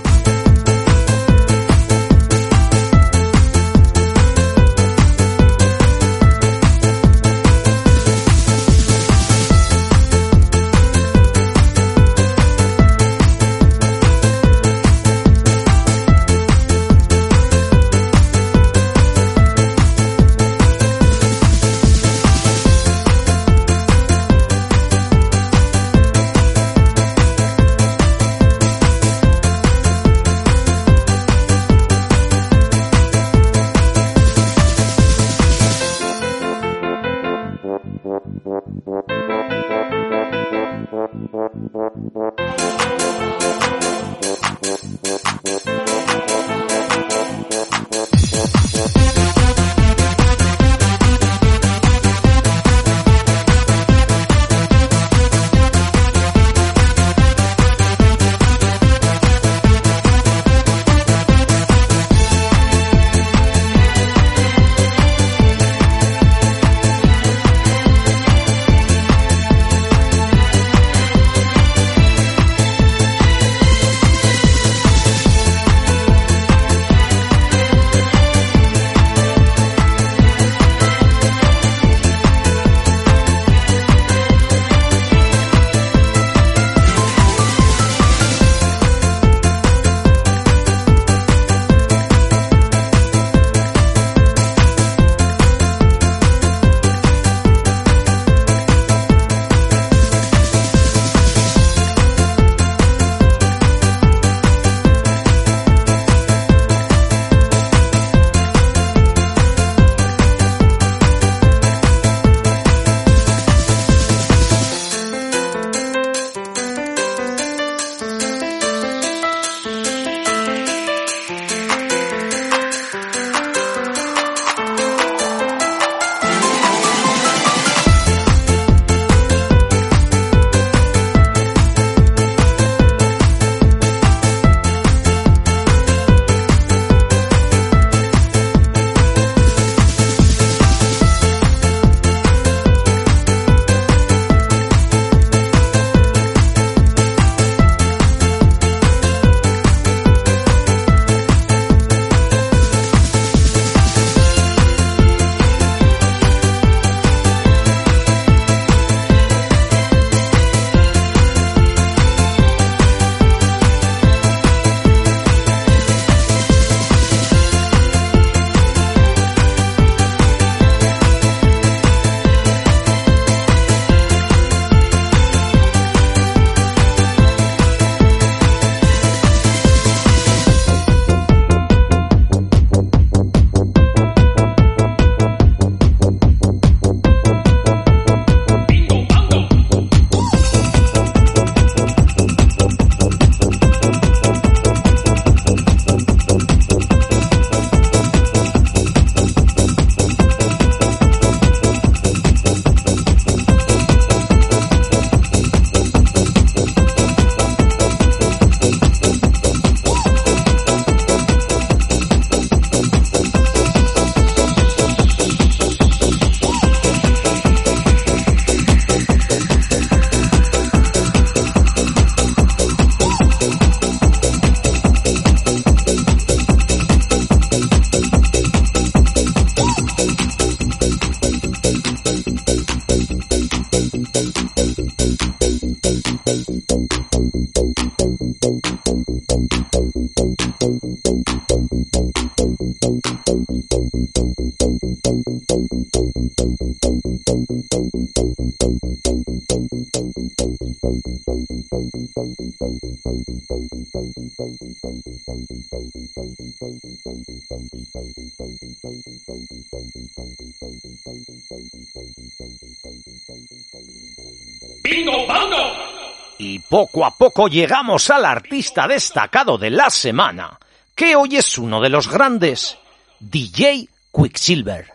Poco 266.76 267.06
a 267.06 267.12
poco 267.18 267.48
llegamos 267.48 268.10
al 268.10 268.26
artista 268.26 268.86
destacado 268.86 269.58
de 269.58 269.70
la 269.70 269.90
semana, 269.90 270.60
que 270.94 271.16
hoy 271.16 271.38
es 271.38 271.58
uno 271.58 271.80
de 271.80 271.88
los 271.88 272.10
grandes, 272.10 272.78
DJ 273.22 273.88
Quicksilver. 274.14 274.92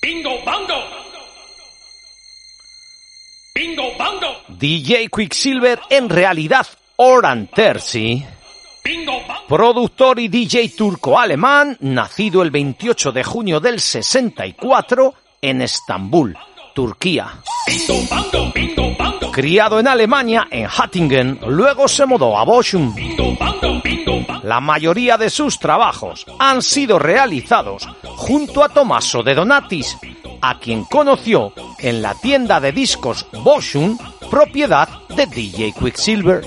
¡Bingo, 0.00 0.42
bango! 0.46 0.74
¡Bingo, 3.54 3.82
bango! 3.98 4.36
DJ 4.48 5.10
Quicksilver 5.14 5.78
en 5.90 6.08
realidad 6.08 6.66
Oran 6.96 7.48
Terzi, 7.48 8.24
productor 9.46 10.20
y 10.20 10.28
DJ 10.28 10.70
turco-alemán, 10.70 11.76
nacido 11.80 12.40
el 12.40 12.50
28 12.50 13.12
de 13.12 13.24
junio 13.24 13.60
del 13.60 13.80
64 13.80 15.12
en 15.42 15.60
Estambul, 15.60 16.38
Turquía. 16.78 17.42
Criado 19.32 19.80
en 19.80 19.88
Alemania, 19.88 20.46
en 20.48 20.68
Hattingen, 20.68 21.40
luego 21.48 21.88
se 21.88 22.06
mudó 22.06 22.38
a 22.38 22.44
Bochum. 22.44 22.94
La 24.44 24.60
mayoría 24.60 25.16
de 25.16 25.28
sus 25.28 25.58
trabajos 25.58 26.24
han 26.38 26.62
sido 26.62 27.00
realizados 27.00 27.88
junto 28.04 28.62
a 28.62 28.68
Tommaso 28.68 29.24
de 29.24 29.34
Donatis, 29.34 29.98
a 30.40 30.60
quien 30.60 30.84
conoció 30.84 31.52
en 31.80 32.00
la 32.00 32.14
tienda 32.14 32.60
de 32.60 32.70
discos 32.70 33.26
Boschum, 33.42 33.98
propiedad 34.30 34.88
de 35.08 35.26
DJ 35.26 35.72
Quicksilver. 35.72 36.44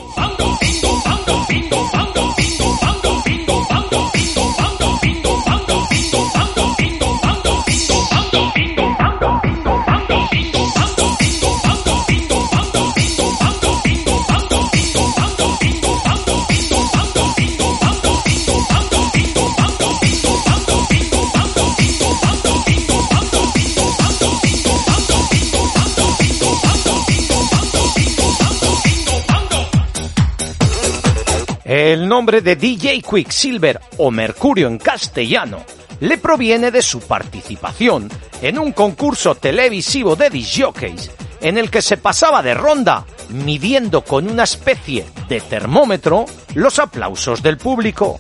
El 31.74 32.06
nombre 32.06 32.42
de 32.42 32.58
DJ 32.58 33.02
Quicksilver 33.02 33.80
o 33.98 34.12
Mercurio 34.12 34.68
en 34.68 34.78
castellano 34.78 35.64
le 36.02 36.18
proviene 36.18 36.70
de 36.70 36.82
su 36.82 37.00
participación 37.00 38.10
en 38.42 38.60
un 38.60 38.74
concurso 38.74 39.36
televisivo 39.36 40.18
de 40.18 40.30
disjockeys 40.30 41.10
en 41.40 41.58
el 41.58 41.72
que 41.72 41.82
se 41.82 41.96
pasaba 41.96 42.44
de 42.44 42.56
ronda 42.56 43.06
midiendo 43.30 44.02
con 44.02 44.30
una 44.30 44.44
especie 44.44 45.06
de 45.30 45.40
termómetro 45.40 46.26
los 46.56 46.78
aplausos 46.78 47.42
del 47.42 47.56
público. 47.56 48.20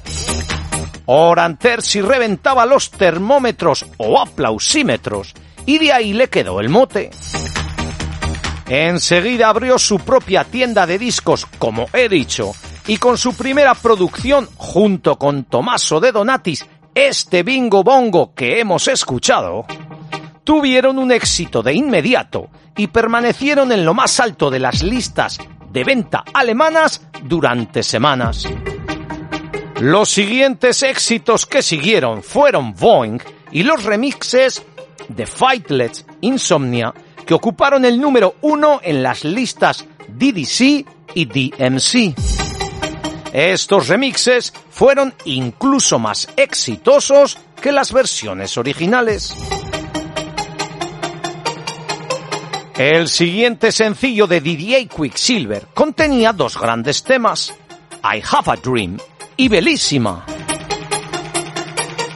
Oran 1.07 1.59
Terzi 1.59 1.99
reventaba 1.99 2.65
los 2.65 2.89
termómetros 2.89 3.85
o 3.97 4.17
aplausímetros 4.17 5.33
y 5.65 5.77
de 5.77 5.91
ahí 5.91 6.13
le 6.13 6.29
quedó 6.29 6.61
el 6.61 6.69
mote. 6.69 7.11
Enseguida 8.69 9.49
abrió 9.49 9.77
su 9.77 9.99
propia 9.99 10.45
tienda 10.45 10.87
de 10.87 10.97
discos, 10.97 11.45
como 11.59 11.89
he 11.91 12.07
dicho, 12.07 12.53
y 12.87 12.97
con 12.97 13.17
su 13.17 13.33
primera 13.33 13.73
producción, 13.75 14.47
junto 14.57 15.17
con 15.17 15.45
Tommaso 15.45 15.99
de 15.99 16.11
Donatis, 16.11 16.65
este 16.93 17.43
bingo 17.43 17.83
bongo 17.83 18.33
que 18.33 18.59
hemos 18.59 18.87
escuchado, 18.87 19.65
tuvieron 20.43 20.97
un 20.97 21.11
éxito 21.11 21.61
de 21.63 21.73
inmediato 21.73 22.49
y 22.75 22.87
permanecieron 22.87 23.71
en 23.71 23.85
lo 23.85 23.93
más 23.93 24.19
alto 24.19 24.49
de 24.49 24.59
las 24.59 24.83
listas 24.83 25.37
de 25.71 25.83
venta 25.83 26.23
alemanas 26.33 27.05
durante 27.23 27.83
semanas. 27.83 28.47
Los 29.79 30.09
siguientes 30.09 30.83
éxitos 30.83 31.45
que 31.45 31.61
siguieron 31.61 32.21
fueron 32.23 32.73
Boeing 32.73 33.19
y 33.51 33.63
los 33.63 33.83
remixes 33.83 34.63
de 35.07 35.25
Fightless 35.25 36.05
Insomnia 36.21 36.93
que 37.25 37.33
ocuparon 37.33 37.85
el 37.85 37.99
número 37.99 38.35
uno 38.41 38.79
en 38.83 39.01
las 39.03 39.23
listas 39.23 39.85
DDC 40.07 40.85
y 41.15 41.25
DMC. 41.25 42.40
Estos 43.33 43.87
remixes 43.87 44.53
fueron 44.69 45.13
incluso 45.25 45.99
más 45.99 46.27
exitosos 46.35 47.37
que 47.61 47.71
las 47.71 47.93
versiones 47.93 48.57
originales. 48.57 49.33
El 52.77 53.07
siguiente 53.09 53.71
sencillo 53.71 54.27
de 54.27 54.41
DJ 54.41 54.87
Quicksilver 54.87 55.67
contenía 55.73 56.33
dos 56.33 56.59
grandes 56.59 57.03
temas, 57.03 57.53
I 58.03 58.21
Have 58.27 58.51
a 58.51 58.55
Dream 58.55 58.97
y 59.37 59.47
Bellísima. 59.47 60.25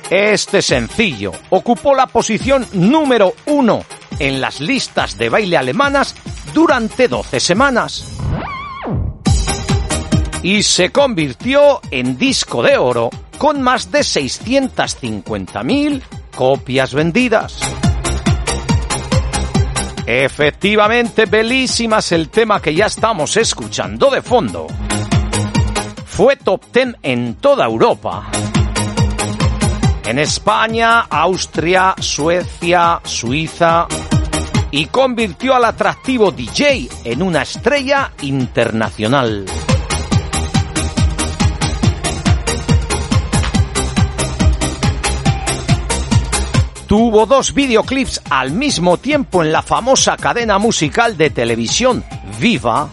Este 0.10 0.62
sencillo 0.62 1.32
ocupó 1.50 1.96
la 1.96 2.08
posición 2.08 2.68
número 2.74 3.34
uno 3.46 3.86
en 4.20 4.42
las 4.42 4.60
listas 4.60 5.18
de 5.18 5.30
baile 5.30 5.58
alemanas 5.58 6.16
durante 6.54 7.08
12 7.08 7.40
semanas. 7.40 8.15
Y 10.46 10.62
se 10.62 10.92
convirtió 10.92 11.82
en 11.90 12.20
disco 12.20 12.62
de 12.62 12.78
oro 12.78 13.10
con 13.40 13.64
más 13.64 13.92
de 13.92 14.02
650.000 14.02 16.04
copias 16.36 16.94
vendidas. 16.94 17.60
Efectivamente, 20.06 21.26
Bellísima 21.26 21.98
es 21.98 22.12
el 22.12 22.30
tema 22.30 22.62
que 22.62 22.76
ya 22.76 22.86
estamos 22.86 23.36
escuchando 23.38 24.12
de 24.12 24.22
fondo. 24.22 24.68
Fue 26.06 26.36
top 26.36 26.62
10 26.72 26.98
en 27.02 27.34
toda 27.38 27.66
Europa. 27.66 28.30
En 30.06 30.20
España, 30.20 31.08
Austria, 31.10 31.96
Suecia, 31.98 33.02
Suiza 33.04 33.88
y 34.70 34.86
convirtió 34.86 35.56
al 35.56 35.66
atractivo 35.66 36.32
DJ 36.32 36.88
en 37.04 37.24
una 37.24 37.42
estrella 37.42 38.12
internacional. 38.22 39.48
Tuvo 46.98 47.26
dos 47.26 47.54
videoclips 47.54 48.22
al 48.30 48.54
mismo 48.54 48.96
tiempo 48.96 49.44
en 49.44 49.52
la 49.52 49.62
famosa 49.62 50.16
cadena 50.16 50.60
musical 50.60 51.18
de 51.18 51.30
televisión 51.30 52.06
Viva. 52.40 52.88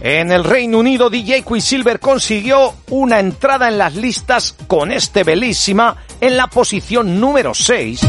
En 0.00 0.32
el 0.32 0.42
Reino 0.42 0.78
Unido, 0.78 1.10
DJ 1.10 1.42
Quicksilver 1.42 2.00
consiguió 2.00 2.76
una 2.88 3.20
entrada 3.20 3.68
en 3.68 3.76
las 3.76 3.94
listas 3.94 4.56
con 4.66 4.90
este 4.90 5.22
Bellísima 5.22 5.98
en 6.22 6.38
la 6.38 6.46
posición 6.46 7.20
número 7.20 7.52
6 7.52 8.00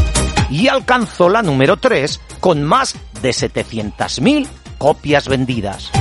y 0.48 0.68
alcanzó 0.68 1.28
la 1.28 1.42
número 1.42 1.76
3 1.76 2.22
con 2.40 2.62
más 2.62 2.96
de 3.20 3.32
700.000 3.32 4.46
copias 4.78 5.28
vendidas. 5.28 5.92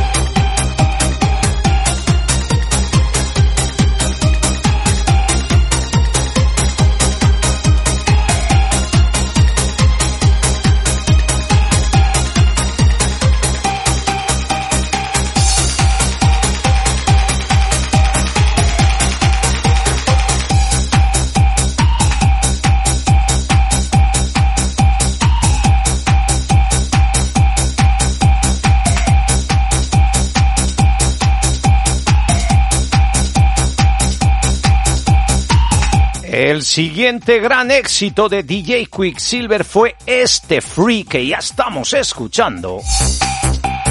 El 36.51 36.63
siguiente 36.63 37.39
gran 37.39 37.71
éxito 37.71 38.27
de 38.27 38.43
DJ 38.43 38.87
Quicksilver 38.87 39.63
fue 39.63 39.95
este 40.05 40.59
free 40.59 41.05
que 41.05 41.25
ya 41.25 41.37
estamos 41.37 41.93
escuchando. 41.93 42.81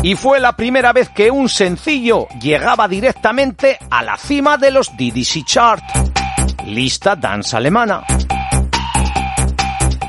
Y 0.03 0.15
fue 0.15 0.41
la 0.41 0.55
primera 0.55 0.93
vez 0.93 1.09
que 1.09 1.31
un 1.31 1.49
sencillo 1.49 2.29
llegaba 2.39 2.87
directamente 2.87 3.79
a 3.89 4.03
la 4.03 4.19
cima 4.19 4.59
de 4.59 4.73
los 4.73 4.95
DDC 4.95 5.43
Chart, 5.47 5.83
lista 6.67 7.17
dance 7.17 7.57
alemana. 7.57 8.05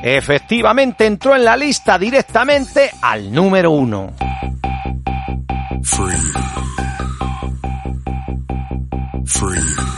Efectivamente 0.03 1.05
entró 1.05 1.33
en 1.33 1.45
la 1.45 1.55
lista 1.55 1.97
directamente 1.97 2.91
al 3.01 3.31
número 3.31 3.71
uno. 3.71 4.11
Free. 5.83 6.17
Free. 9.25 9.90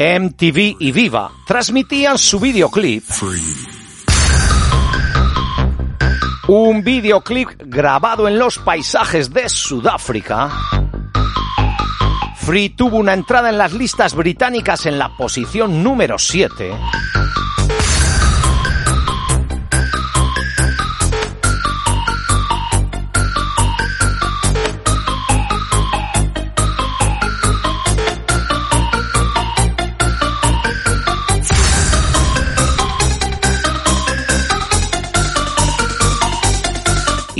MTV 0.00 0.76
y 0.78 0.92
Viva 0.92 1.32
transmitían 1.44 2.18
su 2.18 2.38
videoclip, 2.38 3.02
un 6.46 6.84
videoclip 6.84 7.48
grabado 7.64 8.28
en 8.28 8.38
los 8.38 8.58
paisajes 8.58 9.32
de 9.32 9.48
Sudáfrica. 9.48 10.52
Free 12.36 12.68
tuvo 12.68 12.98
una 12.98 13.12
entrada 13.12 13.50
en 13.50 13.58
las 13.58 13.72
listas 13.72 14.14
británicas 14.14 14.86
en 14.86 15.00
la 15.00 15.16
posición 15.16 15.82
número 15.82 16.16
7. 16.16 16.70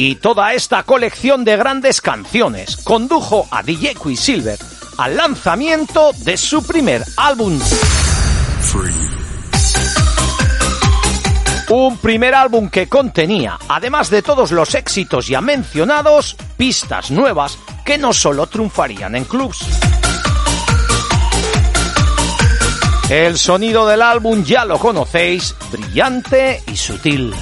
Y 0.01 0.14
toda 0.14 0.53
esta 0.55 0.84
colección 0.84 1.44
de 1.44 1.57
grandes 1.57 2.01
canciones 2.01 2.76
condujo 2.76 3.49
a 3.51 3.64
DJ 3.64 3.96
Quicksilver 3.96 4.57
al 4.96 5.16
lanzamiento 5.16 6.12
de 6.18 6.36
su 6.36 6.64
primer 6.64 7.03
álbum. 7.16 7.59
Un 11.70 11.99
primer 11.99 12.36
álbum 12.36 12.70
que 12.70 12.88
contenía, 12.88 13.59
además 13.68 14.09
de 14.09 14.22
todos 14.22 14.53
los 14.53 14.76
éxitos 14.76 15.26
ya 15.26 15.40
mencionados, 15.40 16.36
pistas 16.57 17.11
nuevas 17.11 17.59
que 17.84 17.99
no 17.99 18.12
solo 18.12 18.46
triunfarían 18.46 19.16
en 19.16 19.24
clubs. 19.24 19.66
El 23.11 23.36
sonido 23.36 23.84
del 23.84 24.03
álbum 24.03 24.44
ya 24.44 24.64
lo 24.64 24.78
conocéis, 24.78 25.57
brillante 25.72 26.62
y 26.68 26.76
sutil. 26.76 27.34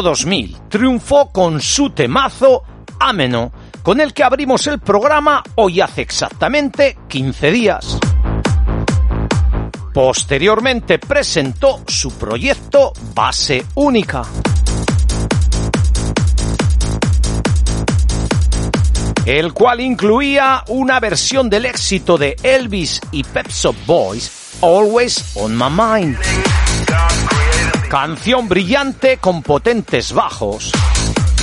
Año 0.00 0.02
2000 0.02 0.56
triunfó 0.68 1.30
con 1.30 1.60
su 1.60 1.90
temazo 1.90 2.62
Ameno, 2.98 3.52
con 3.82 4.00
el 4.00 4.12
que 4.12 4.24
abrimos 4.24 4.66
el 4.66 4.78
programa 4.78 5.42
hoy 5.56 5.80
hace 5.80 6.02
exactamente 6.02 6.96
15 7.08 7.50
días. 7.50 7.98
Posteriormente 9.92 10.98
presentó 10.98 11.82
su 11.86 12.12
proyecto 12.12 12.92
Base 13.14 13.66
Única. 13.74 14.22
El 19.26 19.52
cual 19.52 19.80
incluía 19.80 20.64
una 20.68 20.98
versión 20.98 21.50
del 21.50 21.66
éxito 21.66 22.16
de 22.16 22.36
Elvis 22.42 23.00
y 23.12 23.22
Pep 23.22 23.48
Shop 23.48 23.76
Boys, 23.86 24.58
Always 24.62 25.36
on 25.36 25.56
My 25.56 25.68
Mind. 25.70 26.59
Canción 27.90 28.48
brillante 28.48 29.16
con 29.16 29.42
potentes 29.42 30.12
bajos 30.12 30.70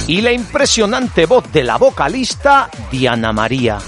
y 0.07 0.21
la 0.21 0.31
impresionante 0.31 1.25
voz 1.25 1.51
de 1.51 1.61
la 1.61 1.75
vocalista 1.75 2.69
Diana 2.89 3.33
María. 3.33 3.79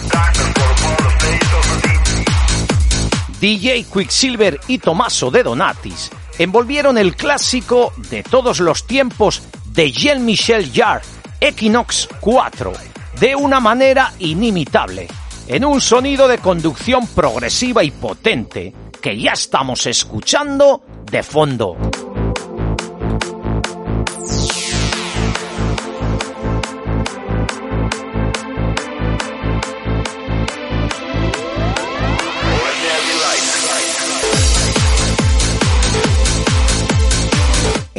DJ 3.39 3.85
Quicksilver 3.85 4.59
y 4.67 4.79
Tomaso 4.79 5.31
de 5.31 5.43
Donatis 5.43 6.11
envolvieron 6.37 6.97
el 6.97 7.15
clásico 7.15 7.93
de 8.09 8.23
todos 8.23 8.59
los 8.59 8.85
tiempos 8.85 9.41
de 9.67 9.93
Jean-Michel 9.93 10.69
Jarre, 10.73 11.05
Equinox 11.39 12.09
4, 12.19 12.73
de 13.21 13.35
una 13.37 13.61
manera 13.61 14.11
inimitable, 14.19 15.07
en 15.47 15.63
un 15.63 15.79
sonido 15.79 16.27
de 16.27 16.39
conducción 16.39 17.07
progresiva 17.07 17.85
y 17.85 17.91
potente 17.91 18.73
que 19.01 19.17
ya 19.17 19.31
estamos 19.31 19.85
escuchando 19.85 20.83
de 21.09 21.23
fondo. 21.23 21.88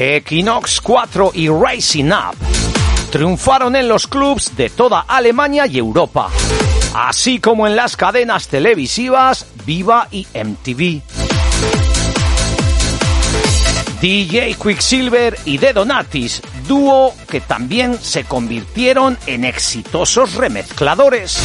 Equinox 0.03 0.81
4 0.81 1.33
y 1.35 1.51
Rising 1.51 2.11
Up 2.11 2.35
triunfaron 3.11 3.77
en 3.77 3.87
los 3.87 4.07
clubs 4.07 4.57
de 4.57 4.71
toda 4.71 5.01
Alemania 5.01 5.67
y 5.67 5.77
Europa, 5.77 6.31
así 6.95 7.39
como 7.39 7.67
en 7.67 7.77
las 7.77 7.97
cadenas 7.97 8.49
televisivas 8.49 9.45
Viva 9.67 10.09
y 10.11 10.27
MTV. 10.33 11.03
DJ 14.01 14.55
Quicksilver 14.55 15.37
y 15.45 15.59
The 15.59 15.75
Donatis, 15.75 16.41
dúo 16.67 17.15
que 17.29 17.43
también 17.43 17.99
se 18.01 18.25
convirtieron 18.25 19.19
en 19.27 19.45
exitosos 19.45 20.35
remezcladores. 20.35 21.39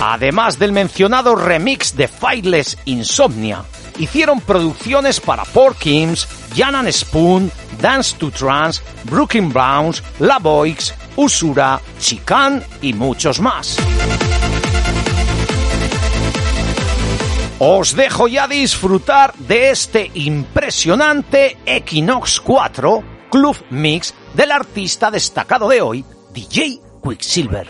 Además 0.00 0.58
del 0.58 0.72
mencionado 0.72 1.36
remix 1.36 1.94
de 1.94 2.08
Fightless 2.08 2.78
Insomnia, 2.86 3.62
hicieron 4.00 4.40
producciones 4.40 5.20
para 5.20 5.44
Porkins, 5.44 6.26
Jan 6.56 6.74
and 6.74 6.90
Spoon, 6.90 7.52
Dance 7.80 8.16
to 8.16 8.30
Trance, 8.30 8.82
Brooklyn 9.04 9.52
Browns, 9.52 10.02
La 10.18 10.38
Boix, 10.38 10.94
Usura, 11.16 11.80
Chican 11.98 12.64
y 12.80 12.94
muchos 12.94 13.40
más. 13.40 13.76
Os 17.58 17.94
dejo 17.94 18.26
ya 18.26 18.48
disfrutar 18.48 19.34
de 19.34 19.70
este 19.70 20.10
impresionante 20.14 21.58
Equinox 21.66 22.40
4 22.40 23.04
Club 23.30 23.56
Mix 23.68 24.14
del 24.32 24.50
artista 24.50 25.10
destacado 25.10 25.68
de 25.68 25.82
hoy, 25.82 26.04
DJ 26.32 26.80
Quicksilver. 27.02 27.68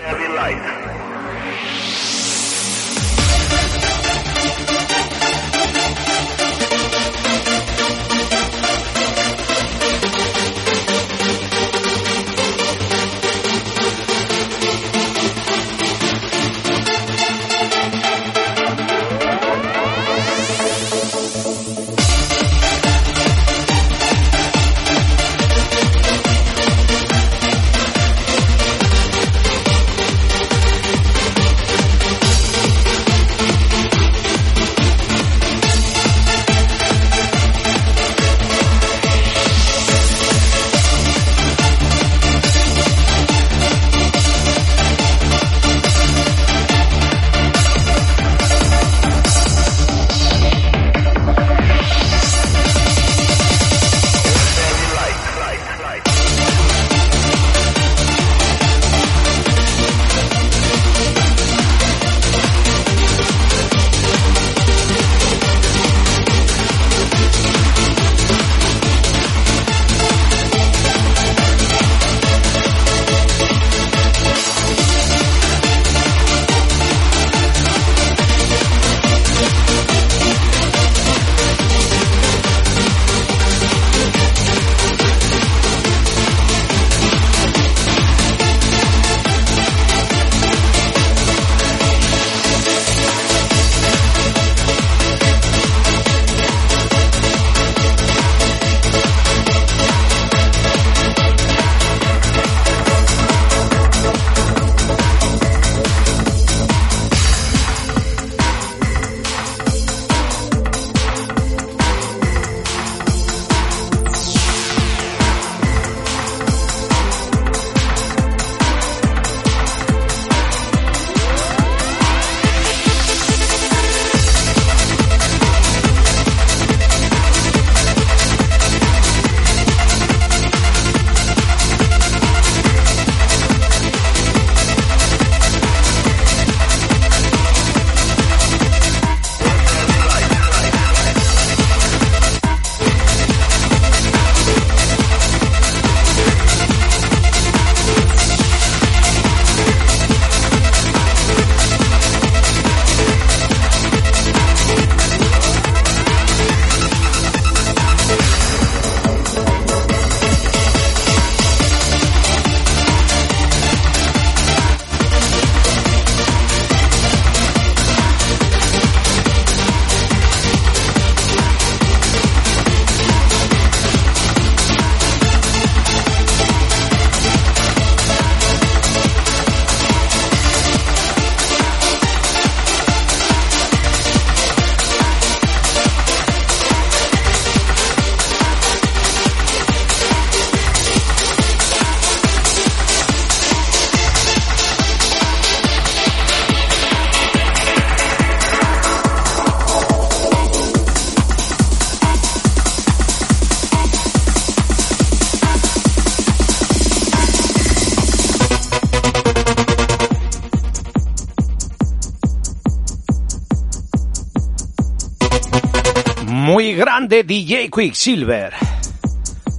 Grande 217.11 217.25
DJ 217.25 217.69
Quicksilver. 217.71 218.53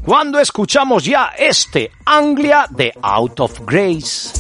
Cuando 0.06 0.40
escuchamos 0.40 1.04
ya 1.04 1.34
este 1.38 1.92
Anglia 2.06 2.66
de 2.70 2.94
Out 3.02 3.40
of 3.42 3.60
Grace. 3.66 4.32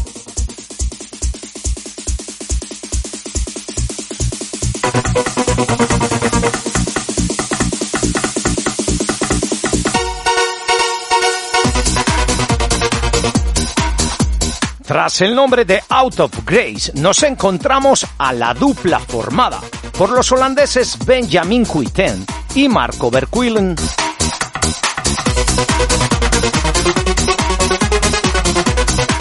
Tras 14.85 15.21
el 15.21 15.35
nombre 15.35 15.65
de 15.65 15.83
Out 15.89 16.19
of 16.21 16.45
Grace, 16.45 16.93
nos 16.95 17.23
encontramos 17.23 18.05
a 18.17 18.31
la 18.31 18.53
dupla 18.53 18.99
formada 18.99 19.59
por 19.97 20.11
los 20.11 20.31
holandeses 20.31 20.97
Benjamin 21.05 21.65
Cuiten 21.65 22.25
y 22.55 22.67
Marco 22.67 23.09
Verkuilen. 23.11 23.75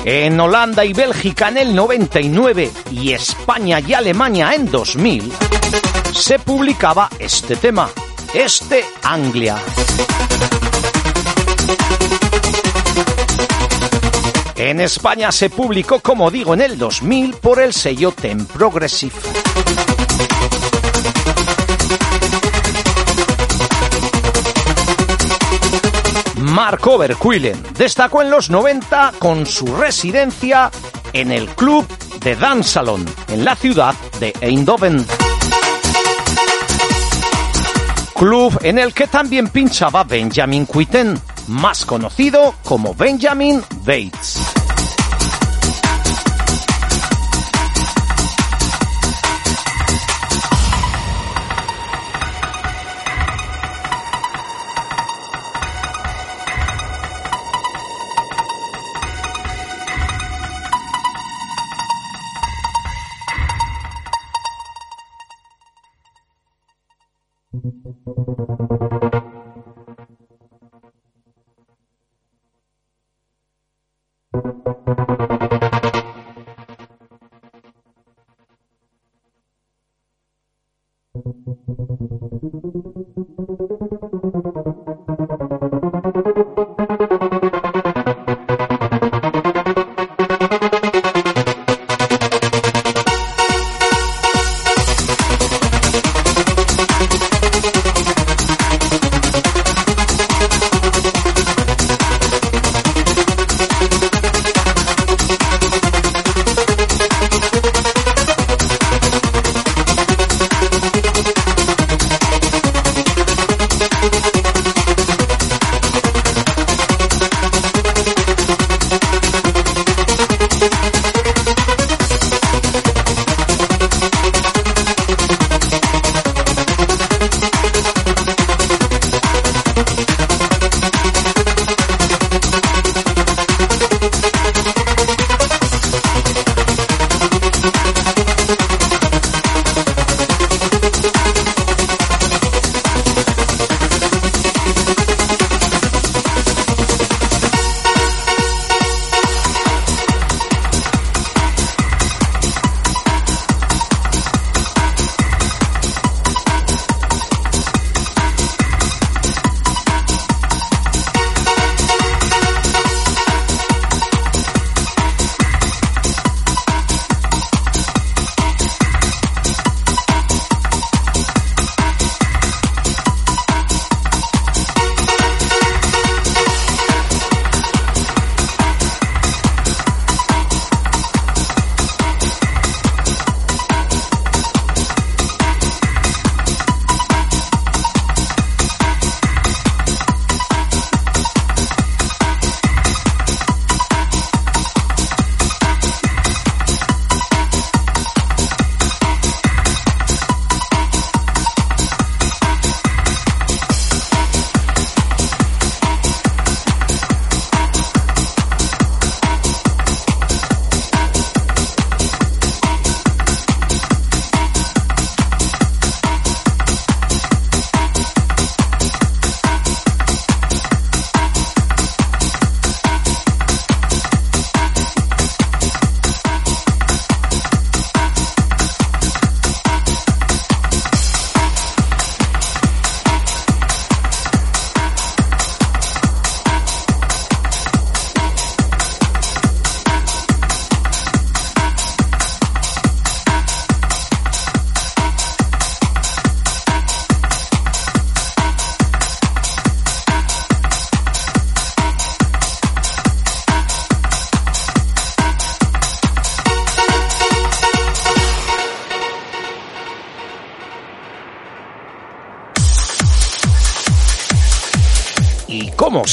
En 0.04 0.40
Holanda 0.40 0.84
y 0.84 0.92
Bélgica 0.92 1.48
en 1.48 1.58
el 1.58 1.74
99 1.74 2.70
y 2.90 3.12
España 3.12 3.80
y 3.80 3.94
Alemania 3.94 4.54
en 4.54 4.70
2000 4.70 5.32
se 6.12 6.38
publicaba 6.38 7.08
este 7.18 7.56
tema, 7.56 7.88
este 8.34 8.84
Anglia. 9.02 9.56
En 14.56 14.80
España 14.80 15.32
se 15.32 15.48
publicó, 15.48 16.00
como 16.00 16.30
digo, 16.30 16.54
en 16.54 16.60
el 16.60 16.78
2000 16.78 17.34
por 17.34 17.60
el 17.60 17.72
sello 17.72 18.12
Ten 18.12 18.44
Progressive. 18.46 19.39
Marco 26.40 26.96
Verkuilen 26.96 27.62
destacó 27.76 28.22
en 28.22 28.30
los 28.30 28.50
90 28.50 29.12
con 29.18 29.44
su 29.44 29.76
residencia 29.76 30.70
en 31.12 31.32
el 31.32 31.48
club 31.48 31.86
de 32.20 32.34
Dance 32.34 32.70
Salon 32.70 33.04
en 33.28 33.44
la 33.44 33.54
ciudad 33.54 33.94
de 34.18 34.32
Eindhoven. 34.40 35.04
Club 38.14 38.58
en 38.62 38.78
el 38.78 38.94
que 38.94 39.06
también 39.06 39.48
pinchaba 39.48 40.04
Benjamin 40.04 40.66
Cuiten, 40.66 41.20
más 41.48 41.84
conocido 41.84 42.54
como 42.64 42.94
Benjamin 42.94 43.62
Bates. 43.84 44.49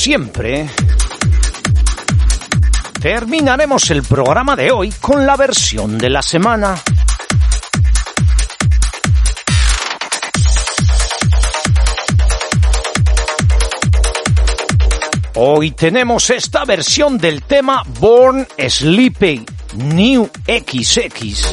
Siempre, 0.08 0.70
terminaremos 3.02 3.92
el 3.92 4.04
programa 4.04 4.56
de 4.56 4.72
hoy 4.72 4.90
con 5.02 5.26
la 5.26 5.36
versión 5.36 5.98
de 5.98 6.10
la 6.10 6.22
semana. 6.22 6.76
Hoy 15.36 15.72
tenemos 15.72 16.30
esta 16.30 16.64
versión 16.64 17.18
del 17.18 17.44
tema 17.44 17.84
Born 18.00 18.48
Sleepy 18.58 19.46
New 19.74 20.30
XX 20.46 21.52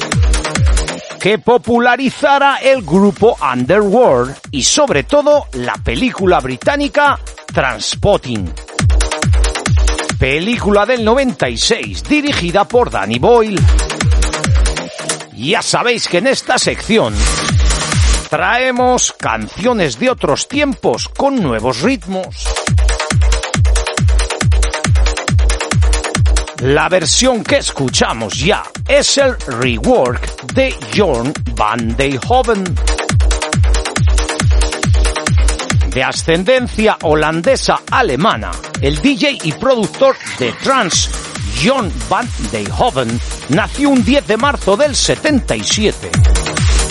que 1.19 1.39
popularizara 1.39 2.59
el 2.59 2.83
grupo 2.83 3.37
Underworld 3.43 4.37
y 4.53 4.63
sobre 4.63 5.03
todo 5.03 5.47
la 5.55 5.75
película 5.75 6.39
británica 6.39 7.19
Transpotting. 7.55 8.53
Película 10.19 10.85
del 10.85 11.05
96 11.05 12.03
dirigida 12.03 12.67
por 12.67 12.91
Danny 12.91 13.21
Boyle. 13.21 13.63
Ya 15.37 15.63
sabéis 15.63 16.09
que 16.09 16.19
en 16.19 16.27
esta 16.27 16.59
sección 16.59 17.15
traemos 18.29 19.13
canciones 19.13 20.01
de 20.01 20.11
otros 20.11 20.49
tiempos 20.49 21.09
con 21.09 21.41
nuevos 21.41 21.81
ritmos. 21.83 22.49
La 26.59 26.89
versión 26.89 27.45
que 27.45 27.59
escuchamos 27.59 28.35
ya 28.35 28.65
es 28.89 29.17
el 29.19 29.39
rework 29.39 30.55
de 30.55 30.75
Jorn 30.97 31.33
van 31.55 31.97
Deyhoven. 31.97 32.65
De 35.95 36.03
ascendencia 36.03 36.99
holandesa-alemana, 37.03 38.51
el 38.81 39.01
DJ 39.01 39.39
y 39.45 39.53
productor 39.53 40.17
de 40.41 40.53
trance 40.55 41.09
John 41.63 41.93
van 42.11 42.29
Deyhoven 42.51 43.21
nació 43.51 43.91
un 43.91 44.05
10 44.05 44.27
de 44.27 44.37
marzo 44.37 44.77
del 44.77 44.97
77. 44.97 46.11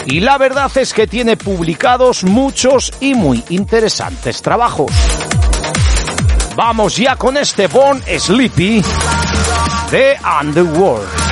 Y 0.06 0.22
la 0.22 0.38
verdad 0.38 0.72
es 0.78 0.94
que 0.94 1.06
tiene 1.06 1.36
publicados 1.36 2.24
muchos 2.24 2.94
y 3.02 3.14
muy 3.14 3.44
interesantes 3.50 4.42
trabajos. 4.42 4.92
Vamos 6.56 6.96
ya 6.96 7.18
con 7.18 7.36
este 7.36 7.68
Born 7.68 8.02
Sleepy 8.08 8.82
de 9.92 10.18
Underworld. 10.42 11.23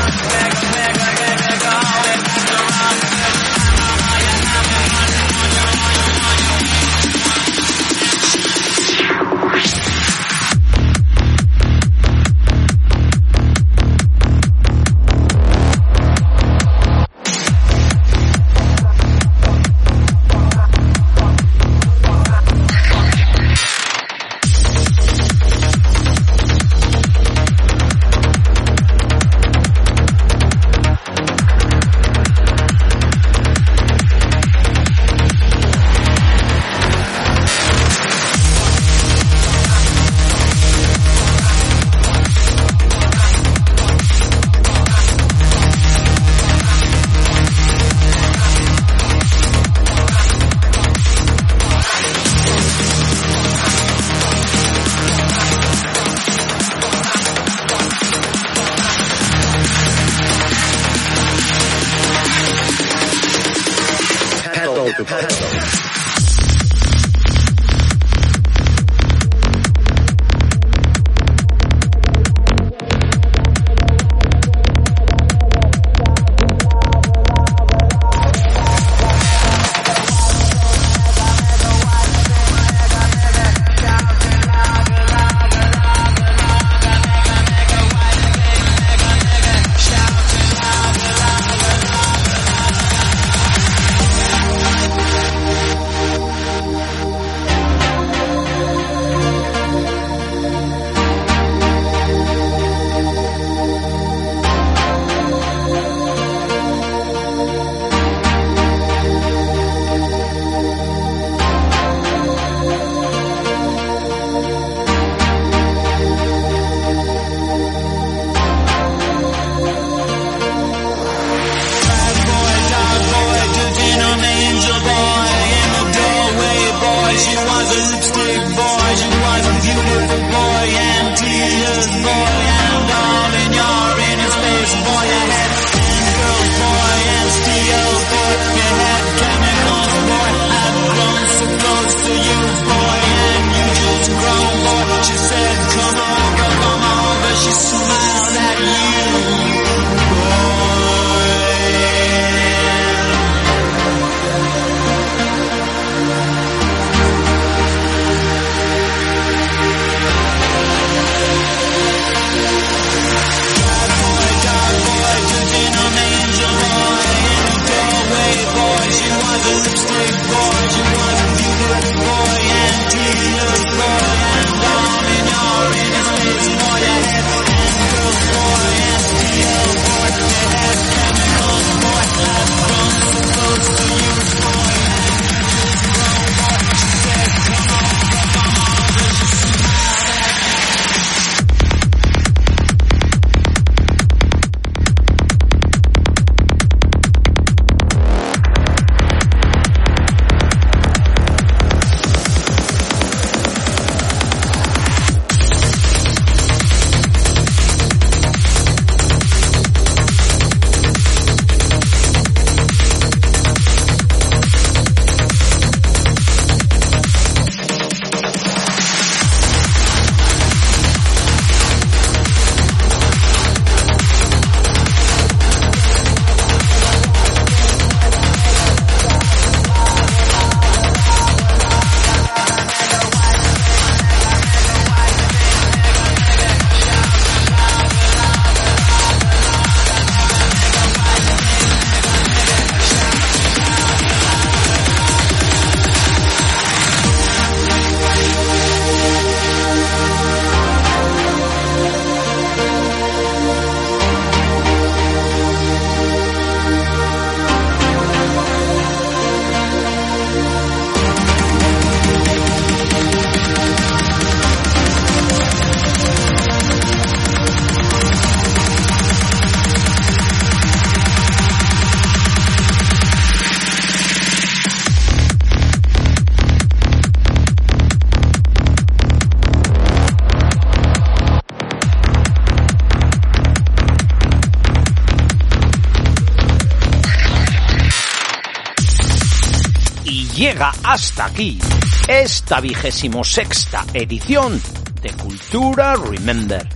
Aquí 291.22 291.60
esta 292.08 292.60
vigésimo 292.60 293.24
sexta 293.24 293.86
edición 293.94 294.62
de 295.02 295.12
Cultura 295.14 295.96
Remember. 295.96 296.68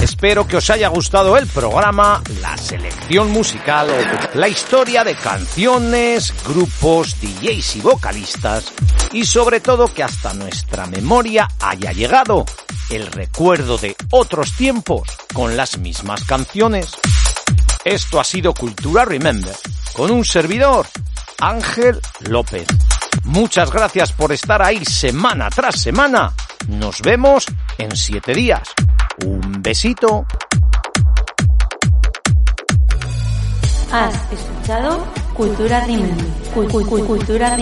Espero 0.00 0.46
que 0.46 0.56
os 0.56 0.70
haya 0.70 0.88
gustado 0.88 1.36
el 1.36 1.46
programa, 1.46 2.22
la 2.40 2.56
selección 2.56 3.30
musical, 3.30 3.88
la 4.34 4.48
historia 4.48 5.04
de 5.04 5.14
canciones, 5.14 6.32
grupos, 6.46 7.16
DJs 7.20 7.76
y 7.76 7.80
vocalistas 7.80 8.72
y 9.12 9.24
sobre 9.24 9.60
todo 9.60 9.92
que 9.92 10.02
hasta 10.02 10.32
nuestra 10.34 10.86
memoria 10.86 11.48
haya 11.60 11.92
llegado 11.92 12.44
el 12.90 13.06
recuerdo 13.06 13.78
de 13.78 13.96
otros 14.10 14.52
tiempos 14.52 15.08
con 15.32 15.56
las 15.56 15.78
mismas 15.78 16.24
canciones. 16.24 16.94
Esto 17.84 18.20
ha 18.20 18.24
sido 18.24 18.54
Cultura 18.54 19.04
Remember 19.04 19.54
con 19.92 20.10
un 20.10 20.24
servidor, 20.24 20.86
Ángel 21.38 22.00
López. 22.20 22.66
Muchas 23.24 23.70
gracias 23.70 24.12
por 24.12 24.32
estar 24.32 24.62
ahí 24.62 24.84
semana 24.84 25.48
tras 25.50 25.80
semana. 25.80 26.32
Nos 26.68 27.00
vemos 27.00 27.46
en 27.78 27.96
siete 27.96 28.34
días. 28.34 28.62
Un 29.24 29.62
besito. 29.62 30.26
Has 33.92 34.14
escuchado 34.32 35.06
Cultura 35.34 35.86
Cultura. 37.06 37.56